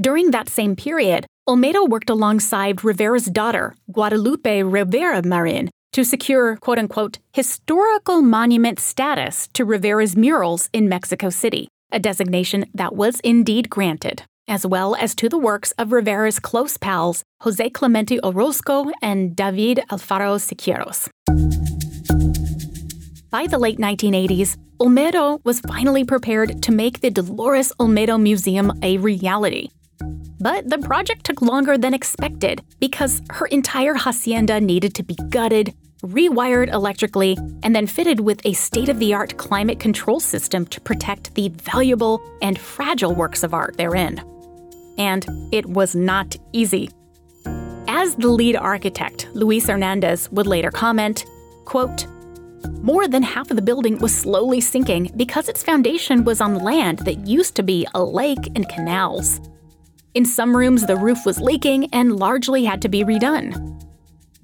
During 0.00 0.32
that 0.32 0.48
same 0.48 0.74
period, 0.74 1.24
Olmedo 1.48 1.88
worked 1.88 2.10
alongside 2.10 2.82
Rivera's 2.82 3.26
daughter, 3.26 3.76
Guadalupe 3.92 4.64
Rivera 4.64 5.22
Marin, 5.22 5.70
to 5.92 6.04
secure 6.04 6.56
quote 6.56 6.80
unquote 6.80 7.20
historical 7.32 8.20
monument 8.20 8.80
status 8.80 9.48
to 9.52 9.64
Rivera's 9.64 10.16
murals 10.16 10.68
in 10.72 10.88
Mexico 10.88 11.30
City, 11.30 11.68
a 11.92 12.00
designation 12.00 12.64
that 12.74 12.96
was 12.96 13.20
indeed 13.20 13.70
granted, 13.70 14.24
as 14.48 14.66
well 14.66 14.96
as 14.96 15.14
to 15.14 15.28
the 15.28 15.38
works 15.38 15.70
of 15.78 15.92
Rivera's 15.92 16.40
close 16.40 16.76
pals, 16.76 17.22
Jose 17.42 17.70
Clemente 17.70 18.18
Orozco 18.24 18.90
and 19.00 19.36
David 19.36 19.80
Alfaro 19.92 20.40
Siqueiros. 20.40 21.08
By 23.30 23.46
the 23.46 23.58
late 23.58 23.78
1980s, 23.78 24.56
Olmedo 24.80 25.38
was 25.44 25.60
finally 25.60 26.04
prepared 26.04 26.64
to 26.64 26.72
make 26.72 27.00
the 27.00 27.12
Dolores 27.12 27.72
Olmedo 27.78 28.20
Museum 28.20 28.72
a 28.82 28.98
reality, 28.98 29.68
but 30.40 30.68
the 30.68 30.78
project 30.78 31.24
took 31.24 31.40
longer 31.40 31.78
than 31.78 31.94
expected 31.94 32.62
because 32.80 33.22
her 33.30 33.46
entire 33.46 33.94
hacienda 33.94 34.60
needed 34.60 34.94
to 34.94 35.02
be 35.02 35.16
gutted, 35.30 35.74
rewired 36.02 36.72
electrically, 36.72 37.38
and 37.62 37.74
then 37.74 37.86
fitted 37.86 38.20
with 38.20 38.44
a 38.44 38.52
state 38.52 38.88
of 38.88 38.98
the 38.98 39.14
art 39.14 39.36
climate 39.38 39.80
control 39.80 40.20
system 40.20 40.66
to 40.66 40.80
protect 40.80 41.34
the 41.34 41.48
valuable 41.48 42.20
and 42.42 42.58
fragile 42.58 43.14
works 43.14 43.42
of 43.42 43.54
art 43.54 43.76
therein. 43.76 44.22
And 44.98 45.26
it 45.50 45.66
was 45.66 45.94
not 45.94 46.36
easy. 46.52 46.90
As 47.88 48.14
the 48.16 48.28
lead 48.28 48.56
architect, 48.56 49.28
Luis 49.34 49.66
Hernandez, 49.66 50.30
would 50.30 50.46
later 50.46 50.70
comment, 50.70 51.24
quote, 51.64 52.06
more 52.82 53.08
than 53.08 53.22
half 53.22 53.50
of 53.50 53.56
the 53.56 53.62
building 53.62 53.98
was 53.98 54.14
slowly 54.14 54.60
sinking 54.60 55.10
because 55.16 55.48
its 55.48 55.62
foundation 55.62 56.24
was 56.24 56.40
on 56.40 56.62
land 56.62 56.98
that 57.00 57.26
used 57.26 57.54
to 57.56 57.62
be 57.62 57.86
a 57.94 58.02
lake 58.02 58.50
and 58.54 58.68
canals. 58.68 59.40
In 60.14 60.24
some 60.24 60.56
rooms, 60.56 60.86
the 60.86 60.96
roof 60.96 61.26
was 61.26 61.40
leaking 61.40 61.92
and 61.92 62.14
largely 62.14 62.64
had 62.64 62.80
to 62.82 62.88
be 62.88 63.02
redone. 63.02 63.82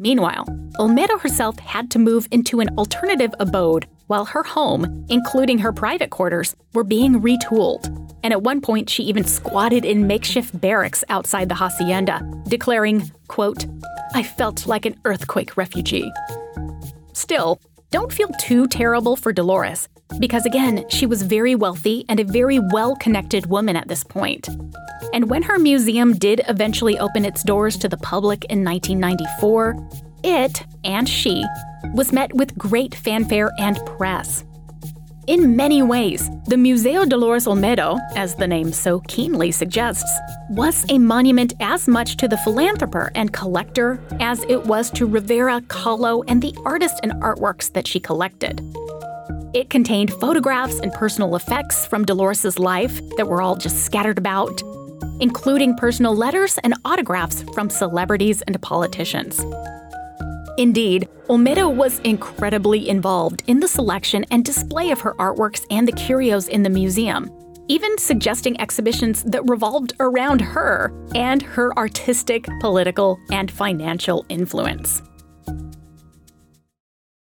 Meanwhile, 0.00 0.46
Olmedo 0.80 1.20
herself 1.20 1.61
had 1.61 1.92
to 1.92 2.00
move 2.00 2.26
into 2.33 2.59
an 2.59 2.70
alternative 2.76 3.33
abode 3.38 3.87
while 4.09 4.24
her 4.24 4.42
home, 4.42 5.06
including 5.09 5.59
her 5.59 5.72
private 5.72 6.11
quarters, 6.11 6.56
were 6.74 6.83
being 6.83 7.20
retooled. 7.20 7.87
And 8.24 8.33
at 8.33 8.42
one 8.42 8.61
point, 8.61 8.90
she 8.90 9.04
even 9.04 9.22
squatted 9.22 9.85
in 9.85 10.09
makeshift 10.09 10.61
barracks 10.61 11.04
outside 11.09 11.48
the 11.48 11.54
hacienda, 11.54 12.20
declaring, 12.48 13.12
quote, 13.28 13.66
I 14.12 14.24
felt 14.24 14.66
like 14.66 14.87
an 14.87 14.96
earthquake 15.04 15.56
refugee. 15.56 16.11
Still, 17.12 17.61
don't 17.90 18.12
feel 18.12 18.29
too 18.38 18.66
terrible 18.68 19.16
for 19.16 19.33
Dolores, 19.33 19.88
because 20.18 20.46
again, 20.46 20.85
she 20.88 21.07
was 21.07 21.22
very 21.22 21.55
wealthy 21.55 22.05
and 22.09 22.20
a 22.20 22.24
very 22.24 22.59
well 22.72 22.94
connected 22.96 23.46
woman 23.46 23.76
at 23.76 23.88
this 23.88 24.05
point. 24.05 24.48
And 25.12 25.29
when 25.29 25.42
her 25.42 25.59
museum 25.59 26.14
did 26.14 26.42
eventually 26.48 26.98
open 26.98 27.24
its 27.24 27.42
doors 27.42 27.76
to 27.79 27.88
the 27.88 27.96
public 27.96 28.44
in 28.44 28.64
1994, 28.64 29.76
it, 30.22 30.62
and 30.85 31.09
she, 31.09 31.44
was 31.94 32.12
met 32.12 32.33
with 32.35 32.57
great 32.57 32.94
fanfare 32.94 33.50
and 33.59 33.85
press. 33.87 34.44
In 35.26 35.54
many 35.54 35.83
ways, 35.83 36.30
the 36.46 36.56
Museo 36.56 37.04
Dolores 37.04 37.46
Olmedo, 37.46 37.98
as 38.16 38.35
the 38.35 38.46
name 38.46 38.72
so 38.72 39.00
keenly 39.00 39.52
suggests, 39.52 40.18
was 40.48 40.87
a 40.88 40.98
monument 40.98 41.52
as 41.61 41.87
much 41.87 42.16
to 42.16 42.26
the 42.26 42.38
philanthropist 42.38 43.12
and 43.14 43.33
collector 43.33 44.00
as 44.18 44.42
it 44.48 44.64
was 44.64 44.90
to 44.92 45.06
Rivera, 45.06 45.61
Kahlo, 45.62 46.24
and 46.26 46.40
the 46.40 46.54
artists 46.64 47.00
and 47.02 47.12
artworks 47.22 47.70
that 47.74 47.87
she 47.87 48.00
collected. 48.00 48.62
It 49.52 49.68
contained 49.68 50.11
photographs 50.14 50.78
and 50.80 50.92
personal 50.92 51.37
effects 51.37 51.87
from 51.87 52.06
Dolores's 52.06 52.59
life 52.59 53.00
that 53.16 53.28
were 53.28 53.42
all 53.42 53.56
just 53.56 53.85
scattered 53.85 54.18
about, 54.18 54.62
including 55.20 55.76
personal 55.76 56.16
letters 56.16 56.59
and 56.64 56.74
autographs 56.85 57.42
from 57.52 57.68
celebrities 57.68 58.40
and 58.42 58.61
politicians. 58.62 59.44
Indeed, 60.60 61.08
Olmedo 61.30 61.74
was 61.74 62.00
incredibly 62.00 62.90
involved 62.90 63.42
in 63.46 63.60
the 63.60 63.66
selection 63.66 64.26
and 64.30 64.44
display 64.44 64.90
of 64.90 65.00
her 65.00 65.14
artworks 65.14 65.64
and 65.70 65.88
the 65.88 65.92
curios 65.92 66.48
in 66.48 66.62
the 66.62 66.68
museum, 66.68 67.30
even 67.68 67.96
suggesting 67.96 68.60
exhibitions 68.60 69.22
that 69.22 69.48
revolved 69.48 69.94
around 70.00 70.42
her 70.42 70.92
and 71.14 71.40
her 71.40 71.72
artistic, 71.78 72.46
political, 72.60 73.18
and 73.32 73.50
financial 73.50 74.26
influence. 74.28 75.00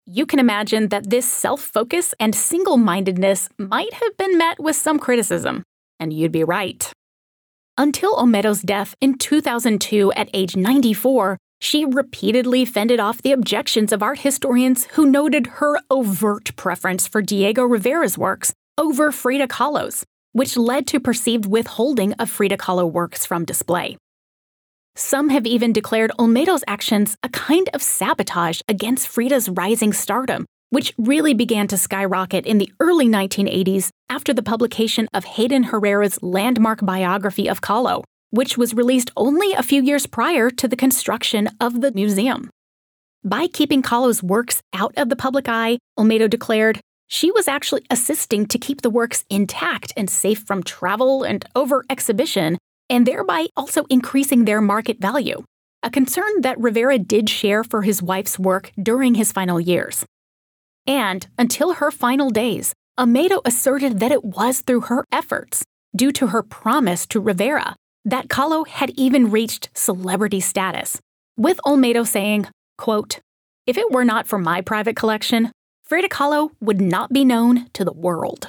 You 0.06 0.26
can 0.26 0.38
imagine 0.38 0.90
that 0.90 1.10
this 1.10 1.26
self 1.28 1.60
focus 1.60 2.14
and 2.20 2.36
single 2.36 2.76
mindedness 2.76 3.48
might 3.58 3.94
have 3.94 4.16
been 4.16 4.38
met 4.38 4.60
with 4.60 4.76
some 4.76 5.00
criticism, 5.00 5.64
and 5.98 6.12
you'd 6.12 6.30
be 6.30 6.44
right. 6.44 6.92
Until 7.76 8.14
Olmedo's 8.14 8.62
death 8.62 8.94
in 9.00 9.18
2002 9.18 10.12
at 10.12 10.30
age 10.32 10.54
94, 10.54 11.36
she 11.60 11.84
repeatedly 11.84 12.64
fended 12.64 13.00
off 13.00 13.22
the 13.22 13.32
objections 13.32 13.92
of 13.92 14.02
art 14.02 14.20
historians 14.20 14.84
who 14.92 15.10
noted 15.10 15.46
her 15.58 15.78
overt 15.90 16.54
preference 16.56 17.08
for 17.08 17.22
Diego 17.22 17.62
Rivera's 17.64 18.18
works 18.18 18.52
over 18.76 19.10
Frida 19.10 19.48
Kahlo's, 19.48 20.04
which 20.32 20.56
led 20.56 20.86
to 20.88 21.00
perceived 21.00 21.46
withholding 21.46 22.12
of 22.14 22.28
Frida 22.28 22.56
Kahlo 22.56 22.90
works 22.90 23.24
from 23.24 23.44
display. 23.44 23.96
Some 24.96 25.30
have 25.30 25.46
even 25.46 25.72
declared 25.72 26.12
Olmedo's 26.18 26.64
actions 26.68 27.16
a 27.22 27.28
kind 27.28 27.68
of 27.74 27.82
sabotage 27.82 28.60
against 28.68 29.08
Frida's 29.08 29.48
rising 29.48 29.92
stardom, 29.92 30.46
which 30.70 30.94
really 30.98 31.34
began 31.34 31.66
to 31.68 31.78
skyrocket 31.78 32.46
in 32.46 32.58
the 32.58 32.72
early 32.78 33.08
1980s 33.08 33.90
after 34.08 34.32
the 34.32 34.42
publication 34.42 35.08
of 35.12 35.24
Hayden 35.24 35.64
Herrera's 35.64 36.22
landmark 36.22 36.84
biography 36.84 37.48
of 37.48 37.60
Kahlo, 37.60 38.04
which 38.34 38.58
was 38.58 38.74
released 38.74 39.12
only 39.16 39.52
a 39.52 39.62
few 39.62 39.80
years 39.80 40.06
prior 40.06 40.50
to 40.50 40.66
the 40.66 40.76
construction 40.76 41.48
of 41.60 41.80
the 41.80 41.92
museum. 41.92 42.50
By 43.22 43.46
keeping 43.46 43.80
Kahlo's 43.80 44.22
works 44.22 44.60
out 44.72 44.92
of 44.96 45.08
the 45.08 45.16
public 45.16 45.48
eye, 45.48 45.78
Olmedo 45.96 46.28
declared, 46.28 46.80
she 47.06 47.30
was 47.30 47.46
actually 47.46 47.86
assisting 47.90 48.46
to 48.46 48.58
keep 48.58 48.82
the 48.82 48.90
works 48.90 49.24
intact 49.30 49.92
and 49.96 50.10
safe 50.10 50.40
from 50.40 50.64
travel 50.64 51.22
and 51.22 51.44
over 51.54 51.84
exhibition, 51.88 52.58
and 52.90 53.06
thereby 53.06 53.46
also 53.56 53.84
increasing 53.88 54.44
their 54.44 54.60
market 54.60 55.00
value, 55.00 55.44
a 55.84 55.90
concern 55.90 56.40
that 56.40 56.58
Rivera 56.58 56.98
did 56.98 57.30
share 57.30 57.62
for 57.62 57.82
his 57.82 58.02
wife's 58.02 58.36
work 58.36 58.72
during 58.82 59.14
his 59.14 59.30
final 59.30 59.60
years. 59.60 60.04
And 60.88 61.26
until 61.38 61.74
her 61.74 61.92
final 61.92 62.30
days, 62.30 62.74
Olmedo 62.98 63.40
asserted 63.44 64.00
that 64.00 64.12
it 64.12 64.24
was 64.24 64.60
through 64.60 64.82
her 64.82 65.04
efforts, 65.12 65.64
due 65.94 66.10
to 66.12 66.28
her 66.28 66.42
promise 66.42 67.06
to 67.06 67.20
Rivera, 67.20 67.76
that 68.04 68.28
Kahlo 68.28 68.66
had 68.66 68.90
even 68.96 69.30
reached 69.30 69.70
celebrity 69.74 70.40
status, 70.40 71.00
with 71.36 71.58
Olmedo 71.64 72.06
saying, 72.06 72.46
quote, 72.76 73.20
If 73.66 73.78
it 73.78 73.90
were 73.90 74.04
not 74.04 74.26
for 74.26 74.38
my 74.38 74.60
private 74.60 74.96
collection, 74.96 75.50
Frida 75.84 76.08
Kahlo 76.08 76.50
would 76.60 76.80
not 76.80 77.12
be 77.12 77.24
known 77.24 77.68
to 77.72 77.84
the 77.84 77.92
world. 77.92 78.48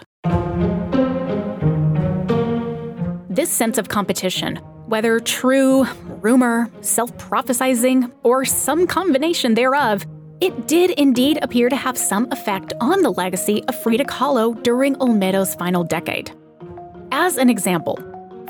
This 3.29 3.49
sense 3.49 3.77
of 3.77 3.89
competition, 3.89 4.57
whether 4.87 5.19
true, 5.19 5.85
rumor, 6.21 6.71
self 6.81 7.15
prophesizing, 7.17 8.11
or 8.23 8.45
some 8.45 8.87
combination 8.87 9.55
thereof, 9.55 10.05
it 10.41 10.67
did 10.67 10.91
indeed 10.91 11.39
appear 11.41 11.69
to 11.69 11.75
have 11.75 11.97
some 11.97 12.27
effect 12.31 12.73
on 12.79 13.01
the 13.01 13.09
legacy 13.09 13.63
of 13.67 13.81
Frida 13.81 14.05
Kahlo 14.05 14.61
during 14.63 14.95
Olmedo's 14.95 15.55
final 15.55 15.83
decade. 15.83 16.31
As 17.11 17.37
an 17.37 17.49
example, 17.49 17.99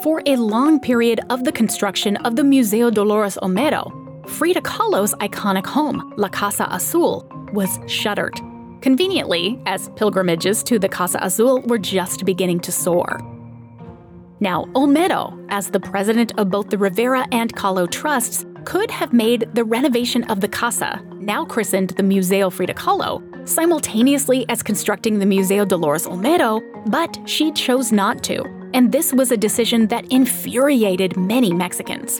for 0.02 0.22
a 0.26 0.36
long 0.36 0.80
period 0.80 1.20
of 1.30 1.44
the 1.44 1.52
construction 1.52 2.18
of 2.18 2.36
the 2.36 2.44
Museo 2.44 2.90
Dolores 2.90 3.38
Olmedo, 3.42 3.92
Frida 4.30 4.62
Kahlo's 4.62 5.14
iconic 5.16 5.66
home, 5.66 6.14
La 6.18 6.30
Casa 6.30 6.68
Azul, 6.72 7.28
was 7.54 7.80
shuttered. 7.88 8.40
Conveniently, 8.82 9.60
as 9.66 9.90
pilgrimages 9.96 10.64
to 10.64 10.78
the 10.78 10.90
Casa 10.90 11.20
Azul 11.22 11.62
were 11.62 11.78
just 11.78 12.26
beginning 12.26 12.60
to 12.62 12.72
soar. 12.72 13.20
Now, 14.40 14.66
Olmedo, 14.76 15.44
as 15.50 15.72
the 15.72 15.80
president 15.80 16.34
of 16.38 16.50
both 16.50 16.70
the 16.70 16.78
Rivera 16.78 17.26
and 17.32 17.54
Kahlo 17.56 17.90
trusts, 17.90 18.46
could 18.66 18.92
have 18.92 19.14
made 19.14 19.50
the 19.54 19.64
renovation 19.64 20.24
of 20.26 20.42
the 20.42 20.48
Casa, 20.48 21.02
now 21.14 21.46
christened 21.46 21.92
the 21.92 22.04
Museo 22.04 22.50
Frida 22.50 22.74
Kahlo, 22.74 23.24
simultaneously 23.48 24.46
as 24.50 24.62
constructing 24.62 25.20
the 25.20 25.26
Museo 25.26 25.66
Dolores 25.66 26.06
Olmedo, 26.08 26.62
but 26.90 27.18
she 27.26 27.52
chose 27.52 27.92
not 27.92 28.24
to, 28.24 28.44
and 28.76 28.92
this 28.92 29.14
was 29.14 29.32
a 29.32 29.38
decision 29.38 29.88
that 29.88 30.04
infuriated 30.12 31.16
many 31.16 31.54
Mexicans. 31.54 32.20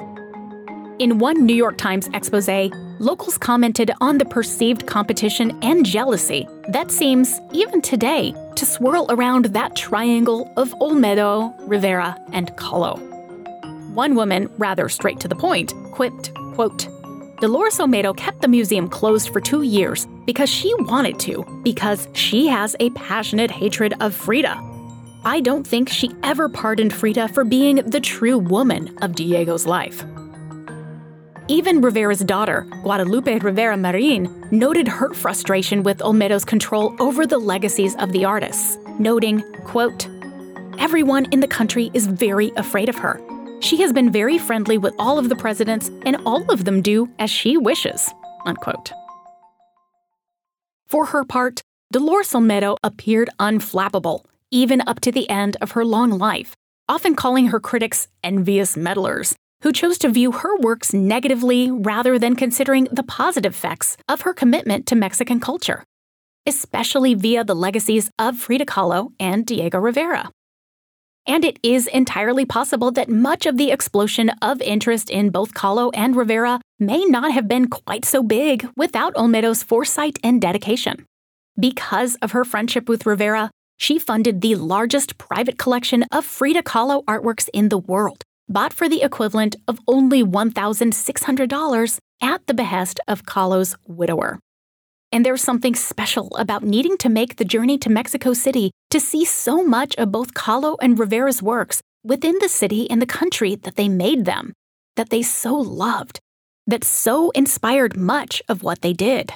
In 1.00 1.20
one 1.20 1.46
New 1.46 1.54
York 1.54 1.78
Times 1.78 2.08
expose, 2.14 2.72
locals 3.00 3.38
commented 3.38 3.92
on 4.00 4.18
the 4.18 4.24
perceived 4.24 4.88
competition 4.88 5.60
and 5.62 5.86
jealousy 5.86 6.48
that 6.70 6.92
seems, 6.92 7.42
even 7.52 7.82
today, 7.82 8.34
to 8.56 8.66
swirl 8.66 9.06
around 9.10 9.46
that 9.48 9.76
triangle 9.76 10.50
of 10.56 10.70
Olmedo, 10.80 11.54
Rivera, 11.68 12.18
and 12.32 12.56
Kahlo. 12.56 13.02
One 13.94 14.16
woman, 14.16 14.50
rather 14.58 14.88
straight 14.88 15.20
to 15.20 15.28
the 15.28 15.36
point, 15.36 15.74
quipped, 15.92 16.34
quote, 16.54 16.88
Dolores 17.42 17.80
Olmedo 17.80 18.16
kept 18.16 18.42
the 18.42 18.48
museum 18.48 18.88
closed 18.88 19.28
for 19.28 19.42
two 19.42 19.64
years 19.64 20.08
because 20.26 20.50
she 20.50 20.74
wanted 20.84 21.20
to, 21.20 21.44
because 21.64 22.08
she 22.14 22.48
has 22.48 22.78
a 22.80 22.92
passionate 22.92 23.52
hatred 23.52 23.94
of 24.00 24.16
Frida. 24.16 24.75
I 25.28 25.40
don't 25.40 25.66
think 25.66 25.90
she 25.90 26.12
ever 26.22 26.48
pardoned 26.48 26.94
Frida 26.94 27.30
for 27.30 27.44
being 27.44 27.78
the 27.78 28.00
true 28.00 28.38
woman 28.38 28.96
of 29.02 29.16
Diego's 29.16 29.66
life. 29.66 30.04
Even 31.48 31.82
Rivera's 31.82 32.20
daughter, 32.20 32.68
Guadalupe 32.84 33.40
Rivera 33.40 33.76
Marin, 33.76 34.48
noted 34.52 34.88
her 34.88 35.12
frustration 35.16 35.82
with 35.82 35.98
Olmedo's 35.98 36.46
control 36.46 36.96
over 37.00 37.26
the 37.26 37.40
legacies 37.40 37.96
of 37.96 38.12
the 38.12 38.24
artists, 38.24 38.78
noting, 39.00 39.42
quote, 39.64 40.08
Everyone 40.78 41.26
in 41.32 41.40
the 41.40 41.48
country 41.48 41.90
is 41.96 42.06
very 42.06 42.52
afraid 42.56 42.88
of 42.88 42.96
her. 42.98 43.20
She 43.62 43.78
has 43.82 43.92
been 43.92 44.12
very 44.12 44.38
friendly 44.38 44.78
with 44.78 44.94
all 45.00 45.18
of 45.18 45.30
the 45.30 45.36
presidents, 45.36 45.90
and 46.06 46.18
all 46.28 46.52
of 46.52 46.66
them 46.66 46.84
do 46.84 47.10
as 47.18 47.32
she 47.32 47.58
wishes. 47.58 48.14
Unquote. 48.46 48.92
For 50.86 51.08
her 51.08 51.24
part, 51.24 51.62
Dolores 51.92 52.32
Olmedo 52.34 52.78
appeared 52.84 53.32
unflappable, 53.40 54.24
even 54.52 54.82
up 54.88 55.00
to 55.02 55.12
the 55.12 55.30
end 55.30 55.58
of 55.62 55.72
her 55.72 55.86
long 55.86 56.12
life, 56.12 56.56
often 56.88 57.16
calling 57.16 57.48
her 57.48 57.60
critics 57.60 58.08
envious 58.24 58.76
meddlers 58.78 59.36
who 59.62 59.72
chose 59.72 59.98
to 59.98 60.10
view 60.10 60.32
her 60.32 60.58
works 60.58 60.94
negatively 60.94 61.72
rather 61.72 62.20
than 62.20 62.36
considering 62.36 62.88
the 62.92 63.04
positive 63.04 63.54
effects 63.54 63.98
of 64.08 64.22
her 64.22 64.34
commitment 64.34 64.86
to 64.86 64.96
Mexican 64.96 65.40
culture, 65.40 65.84
especially 66.46 67.14
via 67.14 67.44
the 67.44 67.56
legacies 67.56 68.12
of 68.20 68.38
Frida 68.38 68.66
Kahlo 68.66 69.14
and 69.20 69.46
Diego 69.46 69.80
Rivera. 69.80 70.30
And 71.28 71.44
it 71.44 71.58
is 71.64 71.88
entirely 71.88 72.46
possible 72.46 72.92
that 72.92 73.10
much 73.10 73.48
of 73.48 73.58
the 73.58 73.72
explosion 73.72 74.30
of 74.44 74.62
interest 74.62 75.10
in 75.10 75.32
both 75.32 75.56
Kahlo 75.56 75.90
and 75.96 76.16
Rivera 76.16 76.62
may 76.80 77.04
not 77.06 77.32
have 77.32 77.48
been 77.48 77.68
quite 77.68 78.06
so 78.06 78.22
big 78.22 78.70
without 78.78 79.16
Olmedo's 79.16 79.64
foresight 79.64 80.20
and 80.24 80.40
dedication. 80.40 81.06
Because 81.60 82.16
of 82.22 82.34
her 82.34 82.46
friendship 82.46 82.88
with 82.88 83.08
Rivera, 83.08 83.50
she 83.78 84.00
funded 84.00 84.42
the 84.42 84.56
largest 84.56 85.18
private 85.18 85.58
collection 85.58 86.04
of 86.12 86.26
Frida 86.26 86.64
Kahlo 86.64 87.04
artworks 87.06 87.50
in 87.54 87.70
the 87.70 87.78
world, 87.78 88.24
bought 88.48 88.74
for 88.74 88.88
the 88.88 89.04
equivalent 89.04 89.56
of 89.68 89.80
only 89.88 90.24
$1,600 90.24 91.98
at 92.22 92.48
the 92.48 92.54
behest 92.54 93.00
of 93.08 93.26
Kahlo's 93.26 93.76
widower. 93.88 94.40
And 95.12 95.26
there's 95.26 95.42
something 95.42 95.76
special 95.76 96.36
about 96.38 96.64
needing 96.64 96.98
to 96.98 97.10
make 97.10 97.36
the 97.36 97.46
journey 97.46 97.78
to 97.80 97.90
Mexico 97.90 98.34
City 98.34 98.72
to 98.90 99.00
see 99.00 99.26
so 99.26 99.64
much 99.64 99.96
of 99.98 100.12
both 100.12 100.34
Kahlo 100.34 100.78
and 100.82 101.00
Rivera's 101.00 101.42
works 101.42 101.82
within 102.04 102.36
the 102.40 102.50
city 102.50 102.90
and 102.90 103.02
the 103.02 103.06
country 103.06 103.56
that 103.56 103.76
they 103.76 103.90
made 103.90 104.26
them, 104.26 104.54
that 104.96 105.10
they 105.10 105.22
so 105.22 105.56
loved, 105.56 106.20
that 106.68 106.84
so 106.84 107.32
inspired 107.32 107.98
much 107.98 108.42
of 108.48 108.64
what 108.64 108.82
they 108.82 108.94
did. 108.94 109.34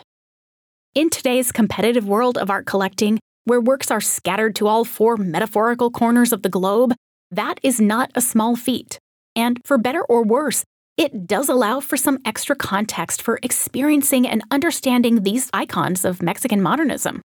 In 0.95 1.09
today's 1.09 1.51
competitive 1.51 2.07
world 2.07 2.37
of 2.37 2.49
art 2.49 2.65
collecting, 2.65 3.19
where 3.49 3.59
works 3.59 3.89
are 3.89 3.99
scattered 3.99 4.53
to 4.55 4.67
all 4.67 4.85
four 4.85 5.17
metaphorical 5.17 5.89
corners 5.89 6.31
of 6.31 6.43
the 6.43 6.49
globe, 6.49 6.93
that 7.31 7.59
is 7.63 7.81
not 7.81 8.11
a 8.13 8.21
small 8.21 8.55
feat. 8.55 8.99
And 9.35 9.59
for 9.65 9.79
better 9.79 10.03
or 10.03 10.23
worse, 10.23 10.63
it 10.97 11.25
does 11.25 11.49
allow 11.49 11.79
for 11.79 11.97
some 11.97 12.19
extra 12.25 12.55
context 12.55 13.23
for 13.23 13.39
experiencing 13.41 14.27
and 14.27 14.43
understanding 14.51 15.23
these 15.23 15.49
icons 15.51 16.05
of 16.05 16.21
Mexican 16.21 16.61
modernism. 16.61 17.21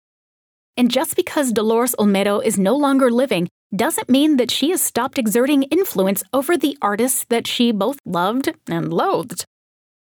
And 0.76 0.90
just 0.90 1.16
because 1.16 1.52
Dolores 1.52 1.94
Olmedo 1.98 2.44
is 2.44 2.58
no 2.58 2.76
longer 2.76 3.10
living 3.10 3.48
doesn't 3.74 4.10
mean 4.10 4.36
that 4.36 4.50
she 4.50 4.70
has 4.72 4.82
stopped 4.82 5.18
exerting 5.18 5.62
influence 5.64 6.22
over 6.34 6.54
the 6.54 6.76
artists 6.82 7.24
that 7.30 7.46
she 7.46 7.72
both 7.72 7.98
loved 8.04 8.52
and 8.68 8.92
loathed. 8.92 9.46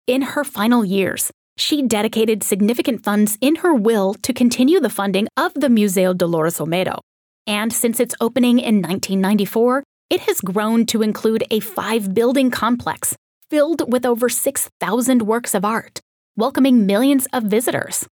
In 0.07 0.23
her 0.23 0.45
final 0.45 0.83
years, 0.83 1.31
she 1.57 1.83
dedicated 1.83 2.43
significant 2.43 3.03
funds 3.03 3.39
in 3.41 3.57
her 3.57 3.75
will 3.75 4.15
to 4.15 4.33
continue 4.33 4.81
the 4.81 4.91
funding 4.91 5.27
of 5.37 5.53
the 5.55 5.69
Museo 5.69 6.13
Dolores 6.13 6.59
Olmedo, 6.59 6.99
and 7.47 7.73
since 7.73 8.01
its 8.01 8.15
opening 8.21 8.59
in 8.59 8.77
1994, 8.77 9.83
it 10.11 10.21
has 10.21 10.41
grown 10.41 10.87
to 10.87 11.03
include 11.03 11.45
a 11.51 11.61
five 11.61 12.15
building 12.15 12.51
complex 12.51 13.17
filled 13.51 13.91
with 13.91 14.05
over 14.05 14.29
6,000 14.29 15.23
works 15.23 15.55
of 15.55 15.65
art, 15.65 16.01
welcoming 16.37 16.87
millions 16.87 17.27
of 17.33 17.45
visitors. 17.45 18.07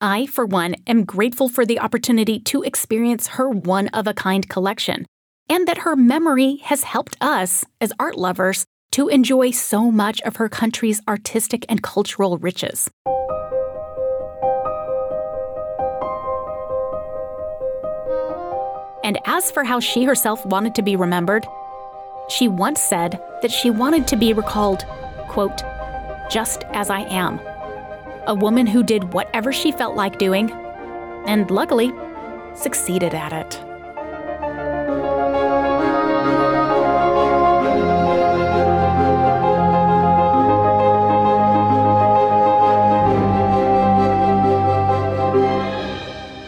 I, 0.00 0.26
for 0.26 0.44
one, 0.44 0.74
am 0.86 1.04
grateful 1.04 1.48
for 1.48 1.64
the 1.64 1.78
opportunity 1.78 2.38
to 2.40 2.62
experience 2.62 3.28
her 3.28 3.48
one 3.48 3.88
of 3.88 4.06
a 4.06 4.14
kind 4.14 4.46
collection, 4.48 5.06
and 5.48 5.66
that 5.66 5.78
her 5.78 5.96
memory 5.96 6.56
has 6.56 6.82
helped 6.82 7.16
us, 7.20 7.64
as 7.80 7.92
art 7.98 8.16
lovers, 8.16 8.64
to 8.96 9.08
enjoy 9.08 9.50
so 9.50 9.90
much 9.90 10.22
of 10.22 10.36
her 10.36 10.48
country's 10.48 11.02
artistic 11.06 11.66
and 11.68 11.82
cultural 11.82 12.38
riches. 12.38 12.88
And 19.04 19.18
as 19.26 19.50
for 19.50 19.64
how 19.64 19.80
she 19.80 20.04
herself 20.04 20.46
wanted 20.46 20.74
to 20.76 20.82
be 20.82 20.96
remembered, 20.96 21.46
she 22.30 22.48
once 22.48 22.80
said 22.80 23.22
that 23.42 23.50
she 23.50 23.68
wanted 23.68 24.06
to 24.08 24.16
be 24.16 24.32
recalled, 24.32 24.86
quote, 25.28 25.62
just 26.30 26.64
as 26.72 26.88
I 26.88 27.00
am. 27.00 27.38
A 28.26 28.34
woman 28.34 28.66
who 28.66 28.82
did 28.82 29.12
whatever 29.12 29.52
she 29.52 29.72
felt 29.72 29.94
like 29.94 30.18
doing, 30.18 30.50
and 31.26 31.50
luckily, 31.50 31.92
succeeded 32.54 33.12
at 33.12 33.34
it. 33.34 33.75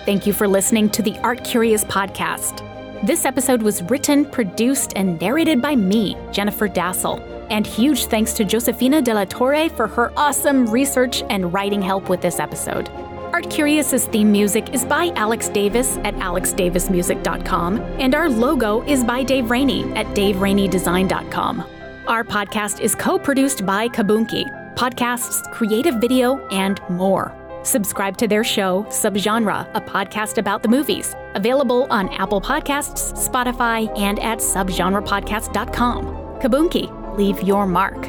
Thank 0.08 0.26
you 0.26 0.32
for 0.32 0.48
listening 0.48 0.88
to 0.92 1.02
the 1.02 1.18
Art 1.18 1.44
Curious 1.44 1.84
podcast. 1.84 2.64
This 3.06 3.26
episode 3.26 3.60
was 3.60 3.82
written, 3.82 4.24
produced, 4.24 4.94
and 4.96 5.20
narrated 5.20 5.60
by 5.60 5.76
me, 5.76 6.16
Jennifer 6.32 6.66
Dasal. 6.66 7.20
And 7.50 7.66
huge 7.66 8.06
thanks 8.06 8.32
to 8.32 8.44
Josefina 8.46 9.02
de 9.02 9.12
la 9.12 9.26
Torre 9.26 9.68
for 9.68 9.86
her 9.86 10.10
awesome 10.16 10.66
research 10.68 11.22
and 11.28 11.52
writing 11.52 11.82
help 11.82 12.08
with 12.08 12.22
this 12.22 12.40
episode. 12.40 12.88
Art 13.34 13.50
Curious's 13.50 14.06
theme 14.06 14.32
music 14.32 14.72
is 14.72 14.82
by 14.82 15.12
Alex 15.14 15.50
Davis 15.50 15.98
at 15.98 16.14
alexdavismusic.com, 16.14 17.78
and 18.00 18.14
our 18.14 18.30
logo 18.30 18.80
is 18.84 19.04
by 19.04 19.22
Dave 19.22 19.50
Rainey 19.50 19.82
at 19.92 20.06
daveraineydesign.com. 20.16 21.66
Our 22.06 22.24
podcast 22.24 22.80
is 22.80 22.94
co 22.94 23.18
produced 23.18 23.66
by 23.66 23.88
Kaboonki, 23.88 24.74
podcasts, 24.74 25.52
creative 25.52 25.96
video, 25.96 26.38
and 26.48 26.80
more. 26.88 27.37
Subscribe 27.62 28.16
to 28.18 28.28
their 28.28 28.44
show, 28.44 28.84
Subgenre, 28.88 29.68
a 29.74 29.80
podcast 29.80 30.38
about 30.38 30.62
the 30.62 30.68
movies, 30.68 31.14
available 31.34 31.86
on 31.90 32.08
Apple 32.10 32.40
Podcasts, 32.40 33.12
Spotify, 33.14 33.88
and 33.98 34.18
at 34.20 34.38
subgenrepodcast.com. 34.38 36.04
Kaboonki, 36.40 37.16
leave 37.18 37.42
your 37.42 37.66
mark. 37.66 38.00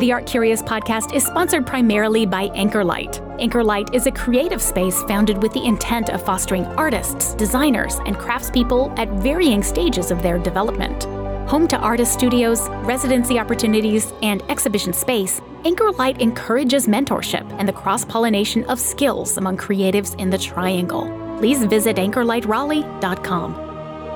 The 0.00 0.12
Art 0.12 0.26
Curious 0.26 0.60
podcast 0.60 1.14
is 1.14 1.24
sponsored 1.24 1.66
primarily 1.66 2.26
by 2.26 2.48
Anchorlight. 2.48 3.20
Anchorlight 3.38 3.94
is 3.94 4.06
a 4.06 4.12
creative 4.12 4.60
space 4.60 5.02
founded 5.04 5.40
with 5.40 5.52
the 5.52 5.64
intent 5.64 6.10
of 6.10 6.24
fostering 6.24 6.66
artists, 6.76 7.34
designers, 7.34 8.00
and 8.04 8.16
craftspeople 8.16 8.96
at 8.98 9.08
varying 9.22 9.62
stages 9.62 10.10
of 10.10 10.20
their 10.20 10.38
development. 10.38 11.04
Home 11.48 11.68
to 11.68 11.78
artist 11.78 12.12
studios, 12.12 12.68
residency 12.82 13.38
opportunities, 13.38 14.12
and 14.22 14.42
exhibition 14.50 14.92
space, 14.92 15.40
Anchor 15.64 15.92
Light 15.92 16.20
encourages 16.20 16.86
mentorship 16.86 17.50
and 17.58 17.66
the 17.66 17.72
cross 17.72 18.04
pollination 18.04 18.64
of 18.64 18.78
skills 18.78 19.38
among 19.38 19.56
creatives 19.56 20.18
in 20.20 20.28
the 20.28 20.36
triangle. 20.36 21.04
Please 21.38 21.64
visit 21.64 21.96
anchorlightraleigh.com. 21.96 23.62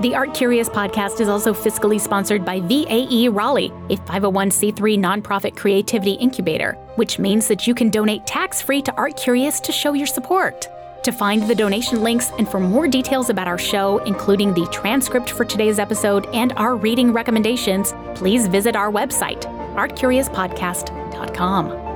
The 0.03 0.15
Art 0.15 0.35
Curious 0.35 0.69
podcast 0.69 1.21
is 1.21 1.29
also 1.29 1.55
fiscally 1.55 1.99
sponsored 1.99 2.45
by 2.45 2.61
VAE 2.61 3.29
Raleigh, 3.29 3.73
a 3.89 3.97
501c3 3.97 4.99
nonprofit 4.99 5.57
creativity 5.57 6.13
incubator, 6.13 6.75
which 6.97 7.19
means 7.19 7.49
that 7.49 7.67
you 7.67 7.75
can 7.75 7.89
donate 7.89 8.27
tax 8.27 8.61
free 8.61 8.83
to 8.83 8.95
Art 8.97 9.17
Curious 9.17 9.59
to 9.61 9.73
show 9.73 9.95
your 9.95 10.07
support. 10.07 10.69
To 11.03 11.13
find 11.13 11.49
the 11.49 11.55
donation 11.55 12.03
links 12.03 12.31
and 12.39 12.47
for 12.47 12.61
more 12.61 12.87
details 12.87 13.31
about 13.31 13.49
our 13.49 13.59
show, 13.59 13.99
including 14.05 14.53
the 14.53 14.67
transcript 14.67 15.31
for 15.31 15.47
today's 15.47 15.79
episode 15.79 16.27
and 16.35 16.53
our 16.53 16.77
reading 16.77 17.13
recommendations, 17.13 17.95
please 18.15 18.47
visit 18.47 18.77
our 18.77 18.93
website, 18.93 19.43
artcuriouspodcast.com. 19.75 21.08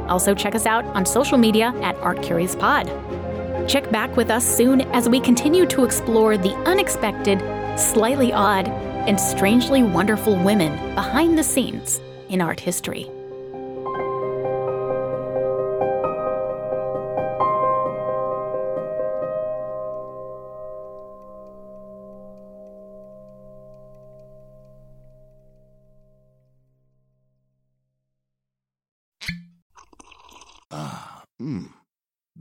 Also, 0.08 0.34
check 0.34 0.54
us 0.54 0.66
out 0.66 0.84
on 0.86 1.06
social 1.06 1.38
media 1.38 1.72
at 1.82 1.96
ArtCuriousPod. 1.96 3.68
Check 3.68 3.90
back 3.90 4.16
with 4.16 4.30
us 4.30 4.44
soon 4.44 4.80
as 4.92 5.08
we 5.08 5.20
continue 5.20 5.66
to 5.66 5.84
explore 5.84 6.36
the 6.36 6.54
unexpected, 6.66 7.38
slightly 7.78 8.32
odd, 8.32 8.68
and 8.68 9.18
strangely 9.18 9.82
wonderful 9.82 10.36
women 10.42 10.94
behind 10.94 11.38
the 11.38 11.44
scenes 11.44 12.00
in 12.28 12.40
art 12.40 12.60
history. 12.60 13.08